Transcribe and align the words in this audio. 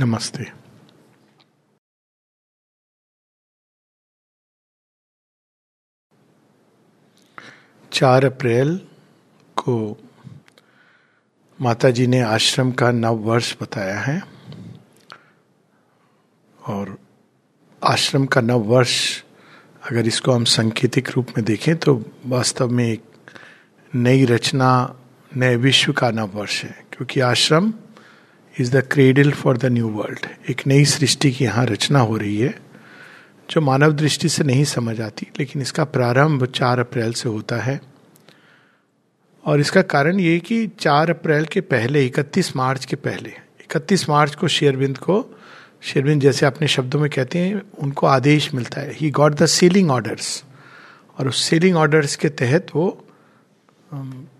नमस्ते। 0.00 0.44
चार 7.92 8.24
अप्रैल 8.24 8.76
को 9.56 9.76
माता 11.58 11.90
जी 11.90 12.06
ने 12.06 12.20
आश्रम 12.20 12.72
का 12.72 12.90
नव 12.90 13.18
वर्ष 13.18 13.54
बताया 13.62 14.00
है 14.00 14.20
और 16.66 16.96
आश्रम 17.82 18.26
का 18.26 18.40
नव 18.40 18.64
वर्ष 18.64 19.22
अगर 19.90 20.06
इसको 20.06 20.32
हम 20.32 20.44
सांकेतिक 20.44 21.10
रूप 21.10 21.28
में 21.28 21.44
देखें 21.44 21.76
तो 21.76 22.00
वास्तव 22.26 22.68
में 22.68 22.84
एक 22.84 23.30
नई 23.94 24.24
रचना, 24.24 24.94
नए 25.36 25.56
विश्व 25.56 25.92
का 25.92 26.10
नव 26.10 26.36
वर्ष 26.38 26.62
है, 26.64 26.84
क्योंकि 26.92 27.20
ashram 27.20 27.72
is 28.60 28.70
the 28.76 28.80
cradle 28.92 29.30
for 29.30 29.56
the 29.56 29.66
new 29.66 29.88
world 29.88 30.26
एक 30.50 30.60
नई 30.66 30.84
सृष्टि 30.84 31.30
की 31.32 31.44
यहाँ 31.44 31.64
रचना 31.66 31.98
हो 31.98 32.16
रही 32.16 32.36
है, 32.38 32.54
जो 33.50 33.60
मानव 33.60 33.92
दृष्टि 33.92 34.28
से 34.28 34.44
नहीं 34.44 34.64
समझ 34.64 35.00
आती, 35.00 35.26
लेकिन 35.38 35.62
इसका 35.62 35.84
प्रारंभ 35.84 36.44
चार 36.46 36.80
अप्रैल 36.80 37.12
से 37.12 37.28
होता 37.28 37.56
है। 37.56 37.80
और 39.44 39.60
इसका 39.60 39.82
कारण 39.82 40.20
ये 40.20 40.38
कि 40.38 40.66
चार 40.80 41.10
अप्रैल 41.10 41.44
के 41.44 41.60
पहले, 41.60 42.04
इकतीस 42.06 42.56
मार्च 42.56 42.84
के 42.84 42.96
पहले, 42.96 43.30
इकतीस 43.60 44.08
मार्च 44.08 44.34
को 44.34 44.48
शेरबिंद 44.48 44.98
को 44.98 45.24
शेरबिंद 45.82 46.22
जैसे 46.22 46.46
अपने 46.46 46.68
शब्दों 46.68 47.00
में 47.00 47.10
कहते 47.10 47.38
हैं, 47.38 47.62
उनको 47.78 48.06
आदेश 48.06 48.54
मिलता 48.54 48.80
है। 48.80 48.92
He 48.92 49.10
got 49.10 49.34
the 49.34 49.46
sealing 49.46 49.90
orders 49.90 50.44
और 51.18 51.28
उस 51.28 51.42
सीलिंग 51.44 51.76
ऑर्डर्स 51.76 52.16
के 52.16 52.28
तहत 52.28 52.66
वो 52.74 52.86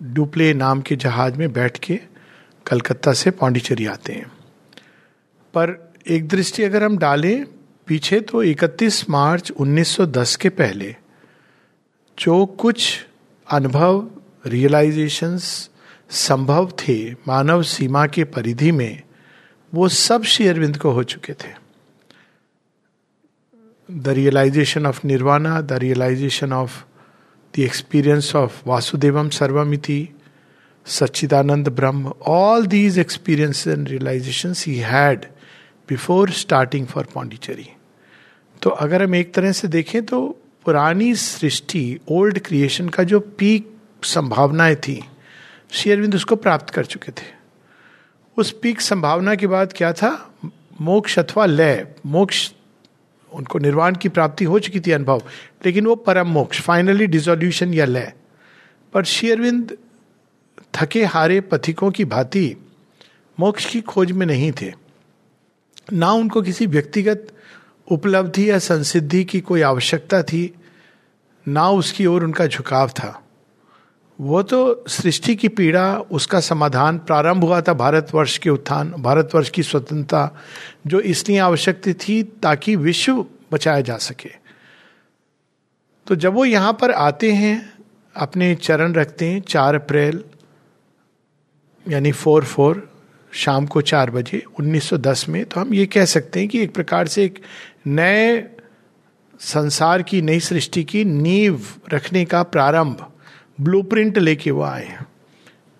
डुप्ले 0.02 0.52
नाम 0.54 0.80
के 0.80 0.96
जहाज़ 0.96 1.38
में 1.38 1.52
बैठ 1.52 1.78
के 1.78 2.00
कलकत्ता 2.66 3.12
से 3.12 3.30
पांडिचेरी 3.30 3.86
आते 3.86 4.12
हैं। 4.12 4.28
पर 5.54 5.92
एक 6.08 6.28
दृष्टि 6.28 6.62
अगर 6.62 6.82
हम 6.82 6.98
डालें 6.98 7.46
पीछे 7.86 8.20
तो 8.20 8.42
31 8.42 9.10
मार्च 9.10 9.50
1910 9.50 10.36
के 10.36 10.48
पहले 10.48 10.96
जो 12.18 12.46
कुछ 12.46 13.06
अनुभव 13.50 14.10
रियलाइजेशंस 14.46 15.70
संभव 16.10 16.70
थे 16.70 17.12
मानव 17.12 17.62
सीमा 17.62 18.06
के 18.06 18.24
परिधि 18.24 18.72
में, 18.72 19.02
वो 19.74 19.88
सब 19.88 20.22
श्री 20.22 20.46
अरविंद 20.46 20.76
को 20.76 20.90
हो 20.90 21.02
चुके 21.02 21.32
थे। 21.32 21.52
The 23.90 24.08
realisation 24.08 24.86
of 24.86 25.06
nirvana 25.06 25.60
the 25.60 25.72
realisation 25.72 26.52
of 26.52 26.84
the 27.56 27.60
experience 27.60 28.36
of 28.36 28.62
Vasudevam 28.66 29.28
सर्वमिति 29.28 30.08
सच्चिदानंद 30.86 31.68
ब्रह्म 31.68 32.12
all 32.26 32.66
these 32.66 32.98
experience 32.98 33.66
and 33.66 33.88
realisation 33.88 34.54
he 34.58 34.76
had 34.76 35.24
before 35.88 36.30
starting 36.30 36.86
for 36.86 37.04
Pondicherry 37.14 37.68
तो 38.62 38.70
अगर 38.70 39.02
हम 39.02 39.14
एक 39.14 39.34
तरह 39.34 39.52
से 39.52 39.68
देखें 39.68 40.04
तो 40.06 40.20
पुरानी 40.64 41.14
सृष्टि 41.14 42.00
ओल्ड 42.08 42.38
क्रिएशन 42.38 42.88
का 42.88 43.02
जो 43.02 43.20
पीक 43.20 43.70
संभावनाएँ 44.04 44.74
थी, 44.76 45.04
श्री 45.70 45.92
अरविंद 45.92 46.14
उसको 46.14 46.36
प्राप्त 46.36 46.70
कर 46.70 46.84
चुके 46.84 47.12
थे। 47.12 47.26
उस 48.36 48.50
पीक 48.62 48.80
संभावना 48.80 49.34
के 49.34 49.46
बाद 49.46 49.72
क्या 49.76 49.92
था? 49.92 50.10
मोक्ष 50.80 51.18
अथवा 51.18 51.46
लय, 51.46 51.86
मोक्ष 52.06 52.50
उनको 53.32 53.58
निर्वाण 53.58 53.94
की 53.94 54.08
प्राप्ति 54.08 54.44
हो 54.44 54.58
चुकी 54.58 54.80
थी 54.80 54.90
अनुभव, 54.90 55.22
लेकिन 55.66 55.86
वो 55.86 55.94
परम 55.94 56.28
मोक्ष 56.28 56.60
फाइनली 56.60 57.06
डिजोल्यूशन 57.06 57.74
या 57.74 57.84
लय। 57.84 58.12
पर 58.92 59.04
शेयरविंद 59.04 59.76
थके 60.76 61.04
हारे 61.04 61.40
पथिकों 61.40 61.90
की 61.90 62.04
भांति 62.04 62.56
मोक्ष 63.40 63.66
की 63.66 63.80
खोज 63.80 64.12
में 64.12 64.26
नहीं 64.26 64.52
थे। 64.52 64.72
ना 65.92 66.12
उनको 66.12 66.42
किसी 66.42 66.66
व्यक्तिगत 66.66 67.26
उपलब्धि 67.90 68.50
या 68.50 68.58
संसिद्धि 68.58 69.24
की 69.24 69.40
कोई 69.40 69.62
आवश्यकता 69.62 70.22
थी, 70.22 70.54
ना 71.48 71.70
उसकी 71.70 72.06
ओर 72.06 72.24
उनका 72.24 72.46
झुकाव 72.46 72.88
था। 72.88 73.20
वो 74.20 74.42
तो 74.42 74.84
सृष्टि 74.88 75.36
की 75.36 75.48
पीड़ा, 75.48 75.98
उसका 75.98 76.40
समाधान 76.40 76.98
प्रारंभ 76.98 77.44
हुआ 77.44 77.60
था 77.60 77.72
भारतवर्ष 77.72 78.38
के 78.38 78.50
उत्थान, 78.50 78.90
भारतवर्ष 78.90 79.50
की 79.50 79.62
स्वतंत्रता, 79.62 80.36
जो 80.86 81.00
इसलिए 81.00 81.38
आवश्यक 81.38 81.82
थी 82.08 82.22
ताकि 82.22 82.76
विश्व 82.76 83.26
बचाया 83.52 83.80
जा 83.80 83.96
सके। 83.96 84.30
तो 86.06 86.14
जब 86.14 86.32
वो 86.32 86.44
यहाँ 86.44 86.72
पर 86.72 86.90
आते 86.90 87.32
हैं, 87.32 87.72
अपने 88.16 88.54
चरण 88.54 88.92
रखते 88.92 89.26
हैं, 89.26 89.40
चार 89.40 89.74
अप्रैल 89.74 90.24
यानी 91.88 92.12
फोर 92.12 92.44
फोर 92.44 92.90
शाम 93.32 93.66
को 93.66 93.80
चार 93.80 94.10
बजे 94.10 94.42
1910 94.60 95.28
में। 95.28 95.44
तो 95.44 95.60
हम 95.60 95.74
ये 95.74 95.86
कह 95.86 96.04
सकते 96.04 96.40
हैं 96.40 96.48
कि 96.48 96.62
एक 96.62 96.74
प्रकार 96.74 97.08
से 97.08 97.24
एक 97.24 97.38
नए 97.86 98.48
संसार 99.40 100.02
की, 100.02 100.22
नई 100.22 100.40
सृष्टि 100.40 100.84
की 100.84 101.04
नींव 101.04 101.62
रखने 101.92 102.24
का 102.24 102.42
प्रारंभ 102.42 103.12
ब्लूप्रिंट 103.60 104.18
लेके 104.18 104.50
वो 104.50 104.62
आए 104.62 104.84
हैं। 104.84 105.06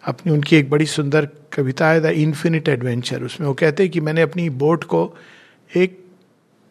अपनी, 0.05 0.33
उनकी 0.33 0.57
एक 0.57 0.71
बड़ी 0.71 0.87
सुंदर 0.87 1.29
कविता 1.53 1.89
है 1.89 2.01
द 2.01 2.05
इन्फिनिट 2.05 2.69
एडवेंचर 2.69 3.23
उसमें 3.23 3.49
वो 3.49 3.55
कहते 3.55 3.83
हैं 3.83 3.93
कि 3.93 4.01
मैंने 4.01 4.23
अपनी 4.23 4.51
बोट 4.51 4.85
को 4.85 5.17
एक 5.77 6.05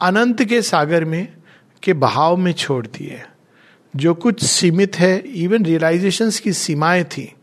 अनंत 0.01 0.43
के 0.43 0.61
सागर 0.61 1.05
में, 1.05 1.33
के 1.83 1.93
बहाव 1.93 2.37
में 2.37 2.53
छोड़ 2.53 2.87
दिए 2.87 3.21
जो 3.95 4.13
कुछ 4.13 4.43
सीमित 4.43 4.95
है 4.95 5.17
इवन 5.19 5.65
रियलाइजेशंस 5.65 6.39
की 6.39 6.53
सीमाएँ 6.53 7.03
थी 7.03 7.33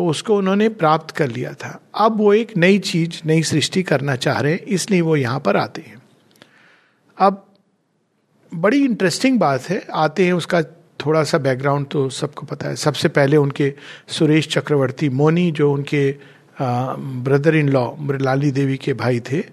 तो 0.00 0.04
उसको 0.06 0.36
उन्होंने 0.36 0.68
प्राप्त 0.70 1.10
कर 1.16 1.28
लिया 1.28 1.52
था। 1.52 1.70
अब 1.94 2.16
वो 2.18 2.32
एक 2.34 2.56
नई 2.56 2.78
चीज़, 2.78 3.20
नई 3.26 3.42
सृष्टि 3.42 3.82
करना 3.82 4.14
चाह 4.16 4.38
रहे 4.40 4.52
हैं, 4.52 4.60
इसलिए 4.60 5.00
वो 5.00 5.16
यहाँ 5.16 5.40
पर 5.40 5.56
आते 5.56 5.82
हैं। 5.86 6.00
अब 7.18 7.44
बड़ी 8.52 8.82
इंटरेस्टिंग 8.84 9.38
बात 9.40 9.68
है, 9.68 9.82
आते 9.94 10.26
हैं, 10.26 10.32
उसका 10.32 10.62
थोड़ा 11.00 11.22
सा 11.24 11.38
बैकग्राउंड 11.38 11.86
तो 11.86 12.08
सबको 12.10 12.46
पता 12.46 12.68
है। 12.68 12.76
सबसे 12.76 13.08
पहले 13.10 13.36
उनके 13.36 13.72
सुरेश 14.08 14.48
चक्रवर्ती 14.48 15.08
मोनी, 15.10 15.50
जो 15.52 15.72
उनके 15.72 16.10
ब्रदर 16.56 17.56
इन 17.56 17.68
लॉ 17.68 17.88
मृलाली 18.00 18.50
देवी 18.50 18.76
के 18.76 18.92
भाई 18.94 19.20
थे, 19.20 19.44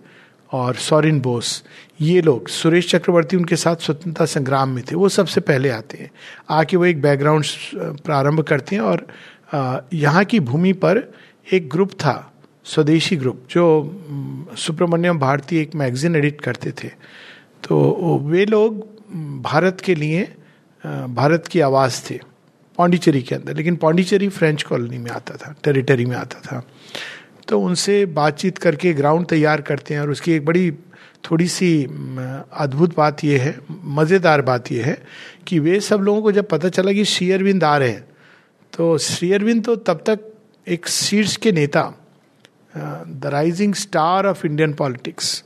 और 0.51 0.75
सौरिन 0.77 1.19
बोस, 1.19 1.63
ये 2.01 2.21
लोग, 2.21 2.47
सुरेश 2.47 2.91
चक्रवर्ती 2.91 3.37
उनके 3.37 3.55
साथ 3.55 3.75
स्वतंत्रता 3.75 4.25
संग्राम 4.25 4.69
में 4.69 4.83
थे, 4.83 4.95
वो 4.95 5.09
सबसे 5.09 5.41
पहले 5.41 5.69
आते 5.69 5.97
हैं। 5.97 6.11
आके 6.49 6.77
वो 6.77 6.85
एक 6.85 7.01
बैकग्राउंड 7.01 7.45
प्रारंभ 7.75 8.41
करते 8.41 8.75
हैं 8.75 8.83
और 8.83 9.07
यहाँ 9.49 10.23
की 10.25 10.39
भूमि 10.41 10.73
पर 10.75 11.01
एक 11.47 11.69
ग्रुप 11.69 11.91
था, 11.93 12.31
स्वदेशी 12.65 13.15
ग्रुप, 13.15 13.43
जो 13.49 14.55
सुब्रमण्यम 14.57 15.19
भारती 15.19 15.57
एक 15.57 15.75
मैगजीन 15.75 16.15
एडिट 16.15 16.41
करते 16.41 16.71
थे। 16.73 16.87
तो 17.63 18.17
वे 18.23 18.45
लोग 18.45 18.85
भारत 19.43 19.81
के 19.81 19.95
लिए 19.95 20.23
भारत 20.83 21.47
की 21.47 21.59
आवाज़ 21.61 22.01
थे, 22.09 22.19
पांडिचेरी 22.77 23.21
के 23.21 23.35
अंदर। 23.35 23.55
लेकिन 23.55 23.75
पांडिचेरी 23.75 24.27
फ्रेंच 24.29 24.63
कॉलोनी 24.63 24.97
में 24.97 25.11
आता 25.11 25.35
था, 25.35 25.53
टेरिटरी 25.63 26.05
में 26.05 26.15
आता 26.15 26.39
था। 26.41 26.63
तो 27.47 27.59
उनसे 27.61 28.05
बातचीत 28.05 28.57
करके 28.57 28.93
ग्राउंड 28.93 29.25
तैयार 29.27 29.61
करते 29.61 29.93
हैं, 29.93 30.01
और 30.01 30.09
उसकी 30.09 30.31
एक 30.31 30.45
बड़ी 30.45 30.71
थोड़ी 31.23 31.47
सी 31.47 31.83
अद्भुत 31.83 32.95
बात 32.97 33.23
यह 33.23 33.43
है, 33.43 33.57
मज़ेदार 33.71 34.41
बात 34.41 34.71
यह 34.71 34.85
है, 34.85 34.97
कि 35.47 35.59
वे 35.59 35.79
सब 35.81 36.01
लोगों 36.01 36.21
को 36.21 36.31
जब 36.31 36.47
पता 36.49 36.69
चला 36.69 36.91
कि 36.91 37.05
श्री 37.05 37.31
अरविंद 37.31 37.63
आ 37.63 37.77
रहे 37.77 37.89
हैं 37.89 38.06
तो 38.77 38.97
श्री 38.97 39.31
अरविंद 39.33 39.63
तो 39.65 39.75
तब 39.75 40.03
तक 40.05 40.19
एक 40.67 40.87
शीर्ष 40.87 41.35
के 41.35 41.51
नेता 41.51 41.81
the 42.77 43.21
rising 43.25 43.73
star 43.75 44.25
of 44.27 44.45
Indian 44.47 44.73
politics 44.73 45.43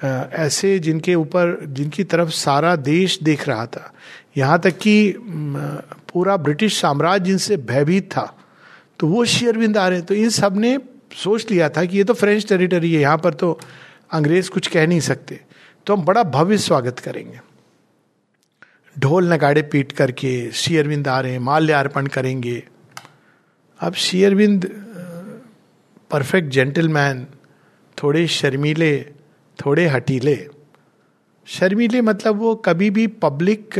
ऐसे 0.00 0.78
जिनके 0.78 1.14
ऊपर, 1.14 1.64
जिनकी 1.66 2.04
तरफ़ 2.04 2.28
सारा 2.30 2.74
देश 2.76 3.18
देख 3.22 3.48
रहा 3.48 3.64
था। 3.66 3.92
यहाँ 4.36 4.58
तक 4.60 4.78
कि 4.78 5.14
पूरा 5.18 6.36
ब्रिटिश 6.36 6.80
साम्राज्य 6.80 7.24
जिनसे 7.24 7.56
भयभीत 7.56 8.10
था 8.12 8.26
तो 9.00 9.06
वो 9.06 9.24
शेयरबिंद 9.24 9.78
आ 9.78 9.88
रहे 9.88 9.98
हैं। 9.98 10.06
तो 10.06 10.14
इन 10.14 10.30
सबने 10.30 10.78
सोच 11.16 11.50
लिया 11.50 11.68
था 11.68 11.84
कि 11.84 11.96
ये 11.96 12.04
तो 12.04 12.14
फ्रेंच 12.14 12.48
टेरिटरी 12.48 12.94
है, 12.94 13.00
यहाँ 13.00 13.18
पर 13.18 13.34
तो 13.34 13.58
अंग्रेज़ 14.12 14.50
कुछ 14.50 14.66
कह 14.66 14.86
नहीं 14.86 15.00
सकते। 15.00 15.40
तो 15.86 15.96
हम 15.96 16.04
बड़ा 16.04 16.22
भव्य 16.24 16.58
स्वागत 16.60 16.98
करेंगे। 16.98 17.40
ढोल 18.98 19.32
नगाड़े 19.32 19.62
पीट 19.62 19.92
करके 19.92 20.30
शेयरबिंद 20.52 21.08
आ 21.08 21.20
रहे 21.20 21.32
हैं 21.32 21.38
माल्य 21.40 21.72
अर्पण 21.72 22.06
करेंगे। 22.08 22.62
अब 23.80 23.94
शेयरबिंद 23.96 24.70
परफेक्ट 26.10 26.48
जेंटलमैन 26.48 27.26
थोड़े 27.98 28.26
शर्मीले, 28.28 29.00
थोड़े 29.58 29.86
हटीले। 29.86 30.38
शर्मीले 31.48 32.00
मतलब 32.02 32.38
वो 32.38 32.54
कभी 32.64 32.90
भी 32.90 33.06
पब्लिक 33.22 33.78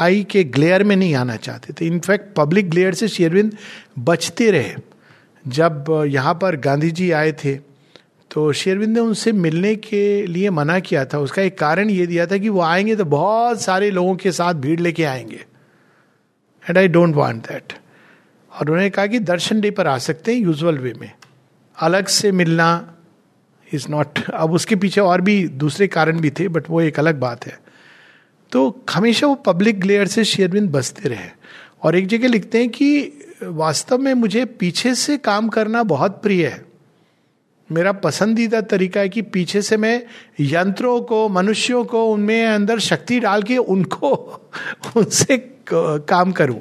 आई 0.00 0.22
के 0.24 0.44
ग्लेयर 0.46 0.84
में 0.84 0.94
नहीं 0.96 1.14
आना 1.14 1.36
चाहते 1.36 1.72
थे। 1.72 1.86
इनफैक्ट 1.86 2.34
पब्लिक 2.36 2.70
ग्लेयर 2.70 2.94
से 2.94 3.08
शेरविंद 3.08 3.56
बचते 3.98 4.50
रहे। 4.50 4.74
जब 5.44 5.84
यहाँ 6.08 6.34
पर 6.34 6.56
गांधी 6.56 6.90
जी 6.90 7.10
आए 7.12 7.32
थे 7.34 7.54
तो 8.32 8.52
शेरविंद 8.52 8.94
ने 8.94 9.00
उनसे 9.00 9.32
मिलने 9.32 9.74
के 9.76 10.26
लिए 10.26 10.50
मना 10.50 10.78
किया 10.80 11.04
था। 11.04 11.18
उसका 11.18 11.42
एक 11.42 11.58
कारण 11.58 11.90
ये 11.90 12.06
दिया 12.06 12.26
था 12.26 12.38
कि 12.38 12.48
वो 12.48 12.60
आएँगे 12.60 12.96
तो 12.96 13.04
बहुत 13.04 13.62
सारे 13.62 13.90
लोगों 13.90 14.16
के 14.16 14.32
साथ 14.32 14.54
भीड़ 14.54 14.80
लेके 14.80 15.04
आएँगे। 15.04 15.44
And 16.64 16.78
I 16.78 16.88
don't 16.88 17.14
want 17.14 17.42
that 17.48 17.72
और 18.52 18.60
उन्होंने 18.60 18.90
कहा 18.90 19.06
कि 19.06 19.18
दर्शन 19.18 19.60
डे 19.60 19.70
पर 19.70 19.86
आ 19.86 19.98
सकते 19.98 20.34
हैं 20.34 20.40
यूजुअल 20.40 20.78
वे 20.78 20.94
में। 21.00 21.12
अलग 21.78 22.06
से 22.06 22.32
मिलना 22.32 22.94
इज़ 23.72 23.88
नॉट 23.90 24.18
अब 24.34 24.52
उसके 24.52 24.76
पीछे 24.76 25.00
और 25.00 25.20
भी 25.20 25.48
दूसरे 25.48 25.86
कारण 25.86 26.20
भी 26.20 26.30
थे 26.30 26.48
बट 26.48 26.70
वो 26.70 26.80
एक 26.80 26.98
अलग 26.98 27.20
बात 27.20 27.46
है। 27.46 27.60
तो 28.52 28.84
हमेशा 28.90 29.26
वो 29.26 29.34
पब्लिक 29.34 29.80
ग्लेयर 29.80 30.06
से 30.06 30.24
शेयरविंद 30.24 30.70
बसते 30.70 31.08
रहे। 31.08 31.28
और 31.82 31.96
एक 31.96 32.06
जगह 32.06 32.28
लिखते 32.28 32.58
हैं 32.58 32.68
कि 32.68 33.12
वास्तव 33.42 33.98
में 33.98 34.14
मुझे 34.14 34.44
पीछे 34.44 34.94
से 34.94 35.16
काम 35.18 35.48
करना 35.48 35.82
बहुत 35.82 36.22
प्रिय 36.22 36.46
है। 36.46 36.71
मेरा 37.72 37.92
पसंदीदा 37.92 38.60
तरीका 38.60 39.00
है 39.00 39.08
कि 39.08 39.22
पीछे 39.22 39.62
से 39.62 39.76
मैं 39.76 40.02
यंत्रों 40.40 41.00
को, 41.00 41.28
मनुष्यों 41.28 41.84
को, 41.84 42.06
उनमें 42.12 42.46
अंदर 42.46 42.78
शक्ति 42.78 43.20
डाल 43.20 43.42
के 43.42 43.56
उनको, 43.56 44.10
उनसे 44.96 45.36
काम 45.72 46.32
करूँ। 46.32 46.60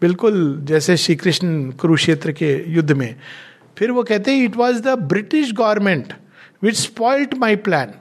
बिल्कुल 0.00 0.60
जैसे 0.62 0.96
श्री 0.96 1.16
कृष्ण 1.16 1.70
कुरुक्षेत्र 1.70 2.32
के 2.32 2.72
युद्ध 2.72 2.92
में। 2.92 3.16
फिर 3.78 3.90
वो 3.90 4.02
कहते 4.02 4.30
हैं 4.30 4.44
it 4.44 4.56
was 4.56 4.82
the 4.82 4.88
British 4.88 5.52
government 5.52 6.12
which 6.62 6.76
spoiled 6.76 7.34
my 7.34 7.56
plan 7.56 7.94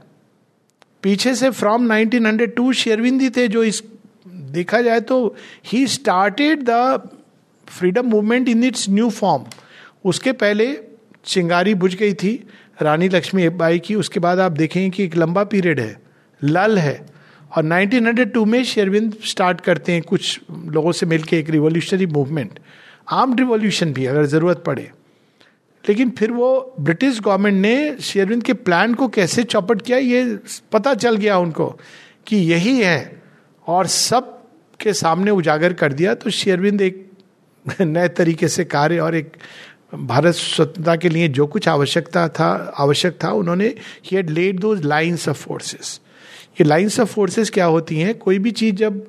पीछे 1.03 1.35
से 1.35 1.49
फ्रॉम 1.49 1.93
1902 1.93 2.73
शेरविंदी 2.73 3.29
थे 3.29 3.47
जो 3.47 3.63
इस, 3.63 3.83
देखा 4.27 4.81
जाए 4.81 4.99
तो 4.99 5.35
he 5.65 5.87
started 5.87 6.63
the 6.69 7.01
freedom 7.67 8.05
movement 8.05 8.49
in 8.49 8.63
its 8.63 8.89
new 8.89 9.09
form 9.09 9.43
उसके 10.05 10.31
पहले 10.31 10.88
चिंगारी 11.25 11.73
बुझ 11.73 11.95
गई 11.95 12.13
थी 12.13 12.47
रानी 12.81 13.09
लक्ष्मी 13.09 13.49
बाई 13.49 13.79
की। 13.79 13.95
उसके 13.95 14.19
बाद 14.19 14.39
आप 14.39 14.51
देखेंगे 14.51 14.89
कि 14.89 15.03
एक 15.03 15.15
लंबा 15.15 15.43
पीरियड 15.43 15.79
है, 15.79 16.01
लल 16.43 16.77
है। 16.77 17.05
और 17.57 17.63
1902 17.63 18.45
में 18.45 18.63
शेरविंद 18.63 19.13
स्टार्ट 19.25 19.61
करते 19.61 19.91
हैं 19.91 20.01
कुछ 20.01 20.41
लोगों 20.51 20.91
से 20.91 21.05
मिलकर 21.05 21.37
एक 21.37 21.49
रिवोल्यूशनरी 21.49 22.05
मूवमेंट। 22.05 22.59
आर्म 23.11 23.35
रिवोल्यूशन 23.35 23.93
भी, 23.93 24.05
अगर 24.05 24.25
ज़रूरत 24.25 24.63
पड़े। 24.65 24.91
लेकिन 25.89 26.09
फिर 26.09 26.31
वो 26.31 26.75
ब्रिटिश 26.79 27.19
गवर्नमेंट 27.19 27.61
ने 27.61 27.97
शेरविंद 28.01 28.43
के 28.43 28.53
प्लान 28.53 28.93
को 28.93 29.07
कैसे 29.07 29.43
चौपट 29.43 29.81
किया, 29.81 29.97
ये 29.97 30.39
पता 30.71 30.93
चल 30.93 31.15
गया 31.15 31.37
उनको 31.37 31.79
कि 32.27 32.37
यही 32.37 32.81
है 32.81 33.21
और 33.67 33.87
सब 33.87 34.39
के 34.81 34.93
सामने 34.93 35.31
उजागर 35.31 35.73
कर 35.73 35.93
दिया। 35.93 36.13
तो 36.13 36.29
शेरविंद 36.29 36.81
एक 36.81 37.09
नए 37.81 38.07
तरीके 38.07 38.47
से 38.47 38.65
कार्य 38.65 38.99
और 38.99 39.15
एक 39.15 39.31
भारत 39.95 40.33
स्वतंत्रता 40.33 40.95
के 40.95 41.09
लिए 41.09 41.27
जो 41.27 41.47
कुछ 41.47 41.67
आवश्यकता 41.67 42.27
था, 42.27 42.73
आवश्यक 42.77 43.17
था, 43.23 43.31
उन्होंने 43.31 43.67
ही 44.03 44.15
हैड 44.15 44.29
लेड 44.29 44.59
दो 44.59 44.73
लाइन्स 44.73 45.29
ऑफ़ 45.29 45.37
फोर्सेस 45.37 46.01
ये 46.61 46.63
लाइन्स 46.63 46.99
ऑफ़ 46.99 47.09
फोर्सेस 47.09 47.49
क्या 47.49 47.65
होती 47.65 47.99
हैं? 47.99 48.17
कोई 48.17 48.39
भी 48.39 48.51
चीज़ 48.51 48.75
जब 48.75 49.07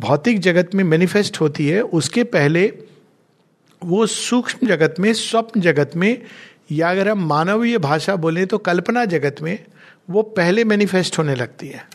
भौतिक 0.00 0.38
जगत 0.38 0.74
में 0.74 0.84
मैनिफेस्ट 0.84 1.40
होती 1.40 1.68
है, 1.68 1.80
उसके 1.80 2.24
पहले 2.24 2.72
वो 3.84 4.06
सूक्ष्म 4.06 4.66
जगत 4.66 4.94
में, 5.00 5.12
स्वप्न 5.12 5.60
जगत 5.60 5.90
में, 5.96 6.22
या 6.72 6.90
अगर 6.90 7.08
हम 7.08 7.26
मानवीय 7.26 7.78
भाषा 7.78 8.16
बोलें 8.16 8.46
तो 8.46 8.58
कल्पना 8.58 9.04
जगत 9.04 9.36
में, 9.42 9.64
वो 10.10 10.22
पहले 10.22 10.64
मैनिफेस्ट 10.64 11.18
होने 11.18 11.34
लगती 11.34 11.68
है। 11.68 11.86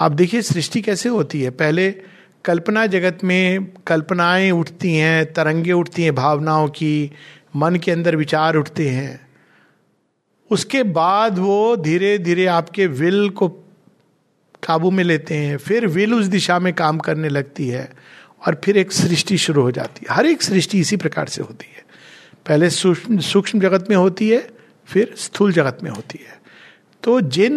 आप 0.00 0.12
देखिए 0.12 0.42
सृष्टि 0.42 0.80
कैसे 0.80 1.08
होती 1.08 1.42
है। 1.42 1.50
पहले 1.50 1.94
कल्पना 2.44 2.86
जगत 2.86 3.18
में 3.24 3.66
कल्पनाएँ 3.86 4.50
उठती 4.50 4.94
हैं, 4.94 5.32
तरंगे 5.32 5.72
उठती 5.72 6.02
हैं 6.02 6.14
भावनाओं 6.14 6.68
की 6.68 7.12
मन 7.56 7.76
के 7.76 7.90
अंदर 7.90 8.16
विचार 8.16 8.56
उठते 8.56 8.88
हैं, 8.88 9.20
उसके 10.50 10.82
बाद 10.82 11.38
वो 11.38 11.76
धीरे 11.76 12.18
धीरे 12.18 12.46
आपके 12.46 12.86
विल 12.86 13.28
को 13.30 13.48
काबू 14.66 14.90
में 14.90 15.04
लेते 15.04 15.34
हैं, 15.34 15.56
फिर 15.56 15.86
विल 15.86 16.14
उस 16.14 16.26
दिशा 16.26 16.58
में 16.58 16.72
काम 16.74 16.98
करने 16.98 17.28
लगती 17.28 17.68
है 17.68 17.92
और 18.46 18.60
फिर 18.64 18.76
एक 18.76 18.92
सृष्टि 18.92 19.38
शुरू 19.38 19.62
हो 19.62 19.70
जाती 19.70 20.06
है। 20.08 20.14
हर 20.14 20.26
एक 20.26 20.42
सृष्टि 20.42 20.80
इसी 20.80 20.96
प्रकार 20.96 21.28
से 21.28 21.42
होती 21.42 21.66
है। 21.76 21.84
पहले 22.46 22.70
सूक्ष्म 22.70 23.18
सूक्ष्म 23.18 23.60
जगत 23.60 23.86
में 23.90 23.96
होती 23.96 24.28
है, 24.28 24.50
फिर 24.86 25.14
स्थूल 25.16 25.52
जगत 25.52 25.78
में 25.82 25.90
होती 25.90 26.18
है। 26.28 26.36
तो 27.06 27.20
जिन 27.20 27.56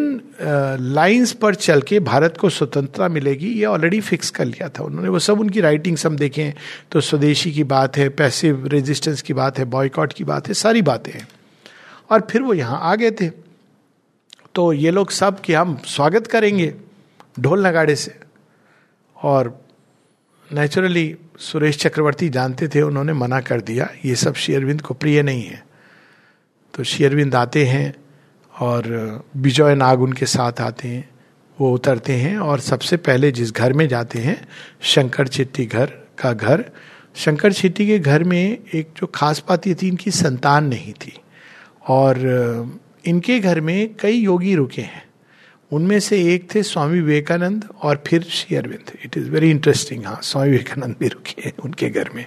लाइंस 0.79 1.31
पर 1.33 1.55
चल 1.55 1.81
के 1.81 1.99
भारत 1.99 2.35
को 2.37 2.49
स्वतंत्रता 2.49 3.07
मिलेगी, 3.07 3.47
ये 3.49 3.65
ऑलरेडी 3.65 3.99
फिक्स 4.01 4.29
कर 4.29 4.45
लिया 4.45 4.67
था 4.69 4.83
उन्होंने। 4.83 5.09
वो 5.09 5.19
सब 5.19 5.39
उनकी 5.39 5.61
राइटिंग्स 5.61 6.05
हम 6.05 6.17
देखें 6.17 6.53
तो 6.91 7.01
स्वदेशी 7.01 7.51
की 7.51 7.63
बात 7.63 7.97
है 7.97 8.07
पैसिव 8.09 8.67
रेजिस्टेंस 8.67 9.21
की 9.21 9.33
बात 9.33 9.59
है 9.59 9.65
बॉयकॉट 9.65 10.13
की 10.13 10.23
बात 10.23 10.47
है, 10.47 10.53
सारी 10.53 10.81
बातें 10.81 11.11
हैं। 11.11 11.27
और 12.09 12.27
फिर 12.31 12.41
वो 12.41 12.53
यहाँ 12.53 12.79
आ 12.81 12.95
गए 12.95 13.11
थे। 13.11 13.29
तो 14.55 14.71
ये 14.73 14.91
लोग 14.91 15.11
सब 15.11 15.41
कि 15.41 15.53
हम 15.53 15.75
स्वागत 15.87 16.27
करेंगे 16.27 16.73
ढोल 17.39 17.65
नगाड़े 17.67 17.95
से। 17.95 18.13
और 19.17 19.49
नेचुरली 20.49 21.15
सुरेश 21.39 21.77
चक्रवर्ती 21.77 22.29
जानते 22.29 22.67
थे, 22.67 22.81
उन्होंने 22.81 23.13
मना 23.13 23.39
कर 23.41 23.61
दिया, 23.61 23.89
ये 24.05 24.15
सब 24.15 24.35
शेयरविंद 24.35 24.81
को 24.81 24.93
प्रिय 24.93 25.21
नहीं 25.23 25.43
है। 25.43 25.63
तो 26.73 26.83
शेयरविंद 26.83 27.35
आते 27.35 27.65
हैं 27.65 27.93
और 28.59 28.83
विजय 29.37 29.75
नाग 29.75 30.01
उनके 30.01 30.25
साथ 30.25 30.61
आते 30.61 30.87
हैं, 30.87 31.09
वो 31.61 31.73
उतरते 31.73 32.13
हैं 32.13 32.37
और 32.37 32.59
सबसे 32.59 32.97
पहले 32.97 33.31
जिस 33.31 33.51
घर 33.51 33.73
में 33.73 33.87
जाते 33.87 34.19
हैं, 34.19 34.47
शंकर 34.81 35.27
चिट्टी 35.27 35.65
घर 35.65 35.85
का 36.17 36.33
घर, 36.33 36.65
शंकर 37.15 37.53
चिट्टी 37.53 37.87
के 37.87 37.99
घर 37.99 38.23
में 38.23 38.57
एक 38.73 38.89
जो 38.97 39.07
खास 39.07 39.43
बात 39.49 39.67
ये 39.67 39.75
थी, 39.75 39.87
इनकी 39.87 40.11
संतान 40.11 40.65
नहीं 40.65 40.93
थी। 40.93 41.19
और 41.87 42.17
इनके 43.05 43.39
घर 43.39 43.61
में 43.61 43.95
कई 43.99 44.17
योगी 44.17 44.55
रुके 44.55 44.81
हैं। 44.81 45.03
उनमें 45.71 45.99
से 45.99 46.35
एक 46.35 46.55
थे 46.55 46.63
स्वामी 46.63 46.99
विवेकानंद 46.99 47.69
और 47.81 48.03
फिर 48.07 48.23
Shri 48.23 48.57
Aurobindo. 48.57 48.91
It 49.05 49.17
is 49.17 49.29
very 49.29 49.51
interesting 49.51 50.05
हाँ 50.05 50.19
स्वामी 50.23 50.49
विवेकानंद 50.49 50.95
भी 50.99 51.07
रुके 51.07 51.41
हैं 51.41 51.53
उनके 51.65 51.89
घर 51.89 52.09
में। 52.15 52.25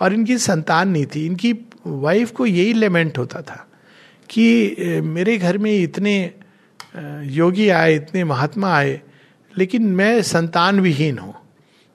और 0.00 0.12
इनकी 0.12 0.38
संतान 0.38 0.88
नहीं 0.88 1.06
थी। 1.06 1.26
इनकी 1.26 1.54
वाइफ 1.86 2.30
को 2.30 2.46
यही 2.46 2.72
लेमेंट 2.72 3.18
होता 3.18 3.42
था 3.42 3.64
कि 4.30 5.00
मेरे 5.04 5.36
घर 5.38 5.58
में 5.58 5.72
इतने 5.72 6.14
योगी 7.32 7.68
आए, 7.68 7.94
इतने 7.94 8.24
महात्मा 8.24 8.72
आए, 8.74 9.00
लेकिन 9.54 9.82
मैं 9.82 10.20
संतान 10.22 10.80
विहीन 10.80 11.18
हूँ। 11.18 11.34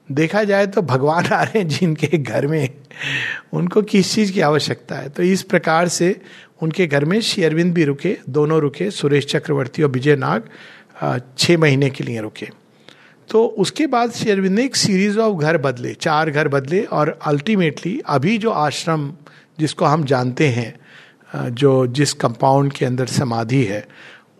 देखा 0.08 0.42
जाए 0.44 0.66
तो 0.66 0.82
भगवान 0.82 1.26
आ 1.26 1.42
रहे 1.42 1.58
हैं 1.58 1.68
जिनके 1.68 2.18
घर 2.18 2.46
में। 2.46 2.68
उनको 3.52 3.82
किस 3.82 4.14
चीज़ 4.14 4.32
की 4.32 4.40
आवश्यकता 4.40 4.96
है? 4.96 5.08
तो 5.08 5.22
इस 5.22 5.42
प्रकार 5.42 5.88
से 5.88 6.16
उनके 6.62 6.86
घर 6.86 7.04
में 7.04 7.20
श्री 7.20 7.44
अरविंद 7.44 7.72
भी 7.74 7.84
रुके, 7.84 8.16
दोनों 8.28 8.60
रुके, 8.60 8.90
सुरेश 8.90 9.26
चक्रवर्ती 9.26 9.82
और 9.82 9.90
विजय 9.90 10.16
नाग 10.16 10.48
छः 11.38 11.58
महीने 11.58 11.90
के 11.90 12.04
लिए 12.04 12.20
रुके। 12.20 12.48
तो 13.28 13.44
उसके 13.46 13.86
बाद 13.86 14.12
श्री 14.12 14.30
अरविंद 14.30 14.54
ने 14.54 14.64
एक 14.64 14.76
सीरीज़ 14.76 15.18
ऑफ़ 15.18 15.36
घर 15.36 15.58
बदले, 15.58 15.94
चार 15.94 16.30
घर 16.30 16.48
बदले 16.48 16.82
और 16.82 17.18
अल्टीमेटली 17.26 18.00
अभी 18.06 18.38
जो 18.38 18.50
आश्रम 18.50 19.12
जिसको 19.58 19.84
हम 19.84 20.04
जानते 20.04 20.48
हैं 20.48 20.74
जो 21.34 21.86
जिस 21.86 22.12
कंपाउंड 22.12 22.72
के 22.72 22.84
अंदर 22.84 23.06
समाधि 23.06 23.64
है, 23.64 23.88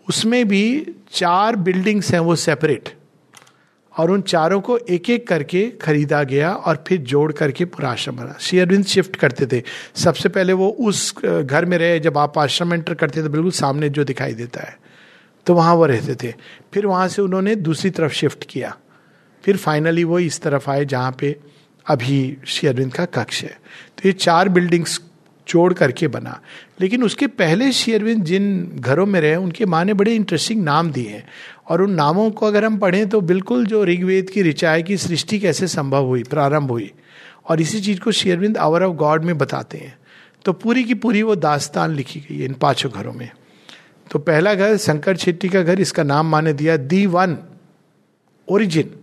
उसमें 0.09 0.47
भी 0.47 0.93
चार 1.11 1.55
बिल्डिंग्स 1.55 2.11
हैं 2.11 2.19
वो 2.19 2.35
सेपरेट 2.35 2.89
और 3.97 4.11
उन 4.11 4.21
चारों 4.21 4.61
को 4.61 4.77
एक 4.77 5.09
एक 5.09 5.27
करके 5.27 5.69
खरीदा 5.81 6.23
गया 6.23 6.53
और 6.53 6.83
फिर 6.87 6.97
जोड़ 7.01 7.33
करके 7.33 7.65
पूरा 7.65 7.89
आश्रम 7.89 8.15
बना। 8.15 8.37
श्री 8.39 8.59
अरविंद 8.59 8.85
शिफ्ट 8.85 9.15
करते 9.15 9.45
थे। 9.45 9.63
सबसे 9.95 10.29
पहले 10.29 10.53
वो 10.53 10.69
उस 10.69 11.15
घर 11.25 11.65
में 11.65 11.77
रहे, 11.77 11.99
जब 11.99 12.17
आप 12.17 12.37
आश्रम 12.37 12.73
एंटर 12.73 12.93
करते 12.93 13.23
थे, 13.23 13.29
बिल्कुल 13.29 13.51
सामने 13.51 13.89
जो 13.89 14.03
दिखाई 14.03 14.33
देता 14.33 14.61
है। 14.61 14.77
तो 15.45 15.53
वहाँ 15.53 15.75
वो 15.75 15.85
रहते 15.85 16.15
थे। 16.15 16.33
फिर 16.73 16.85
वहाँ 16.85 17.07
से 17.07 17.21
उन्होंने 17.21 17.55
दूसरी 17.55 17.89
तरफ़ 17.89 18.13
शिफ्ट 18.13 18.45
किया। 18.49 18.77
फिर 19.43 19.57
फाइनली 19.57 20.03
वो 20.03 20.19
इस 20.19 20.41
तरफ़ 20.41 20.69
आए 20.69 20.85
जहाँ 20.85 21.15
पे 21.19 21.35
अभी 21.87 22.37
श्री 22.47 22.69
अरविंद 22.69 22.93
का 22.93 23.05
कक्ष 23.05 23.43
है। 23.43 23.59
तो 23.97 24.01
ये 24.05 24.11
चार 24.11 24.49
बिल्डिंग्स 24.49 25.01
जोड़ 25.47 25.73
करके 25.73 26.07
बना। 26.07 26.41
लेकिन 26.81 27.03
उसके 27.03 27.27
पहले 27.27 27.71
शेयरविंद 27.71 28.23
जिन 28.23 28.71
घरों 28.75 29.05
में 29.05 29.21
रहे, 29.21 29.35
उनके 29.35 29.65
माँ 29.65 29.85
ने 29.85 29.93
बड़े 29.93 30.15
इंटरेस्टिंग 30.15 30.63
नाम 30.63 30.91
दिए 30.91 31.09
हैं। 31.09 31.27
और 31.69 31.81
उन 31.81 31.91
नामों 31.91 32.31
को 32.31 32.45
अगर 32.45 32.65
हम 32.65 32.77
पढ़ें 32.77 33.09
तो 33.09 33.21
बिल्कुल 33.21 33.65
जो 33.65 33.85
ऋग्वेद 33.85 34.29
की 34.29 34.41
रिचाई 34.41 34.83
की 34.83 34.97
सृष्टि 34.97 35.39
कैसे 35.39 35.67
संभव 35.67 36.05
हुई, 36.05 36.23
प्रारंभ 36.23 36.71
हुई। 36.71 36.91
और 37.49 37.61
इसी 37.61 37.81
चीज़ 37.81 37.99
को 37.99 38.11
शेयरविंद 38.11 38.57
आवर 38.57 38.83
ऑफ़ 38.83 38.95
गॉड 38.95 39.23
में 39.23 39.37
बताते 39.37 39.77
हैं। 39.77 39.97
तो 40.45 40.53
पूरी 40.53 40.83
की 40.83 40.93
पूरी 40.93 41.21
वो 41.21 41.35
दास्तान 41.35 41.91
लिखी 41.91 42.19
गई 42.19 42.37
है 42.37 42.45
इन 42.45 42.53
पाँचों 42.53 42.91
घरों 42.91 43.13
में। 43.13 43.29
तो 44.11 44.19
पहला 44.19 44.55
घर, 44.55 44.77
शंकर 44.77 45.17
शेट्टी 45.17 45.49
का 45.49 45.61
घर, 45.61 45.79
इसका 45.79 46.03
नाम 46.03 46.31
माने 46.31 46.53
दिया 46.53 46.77
दी 46.77 47.05
वन 47.05 47.37
ओरिजिन 48.49 48.95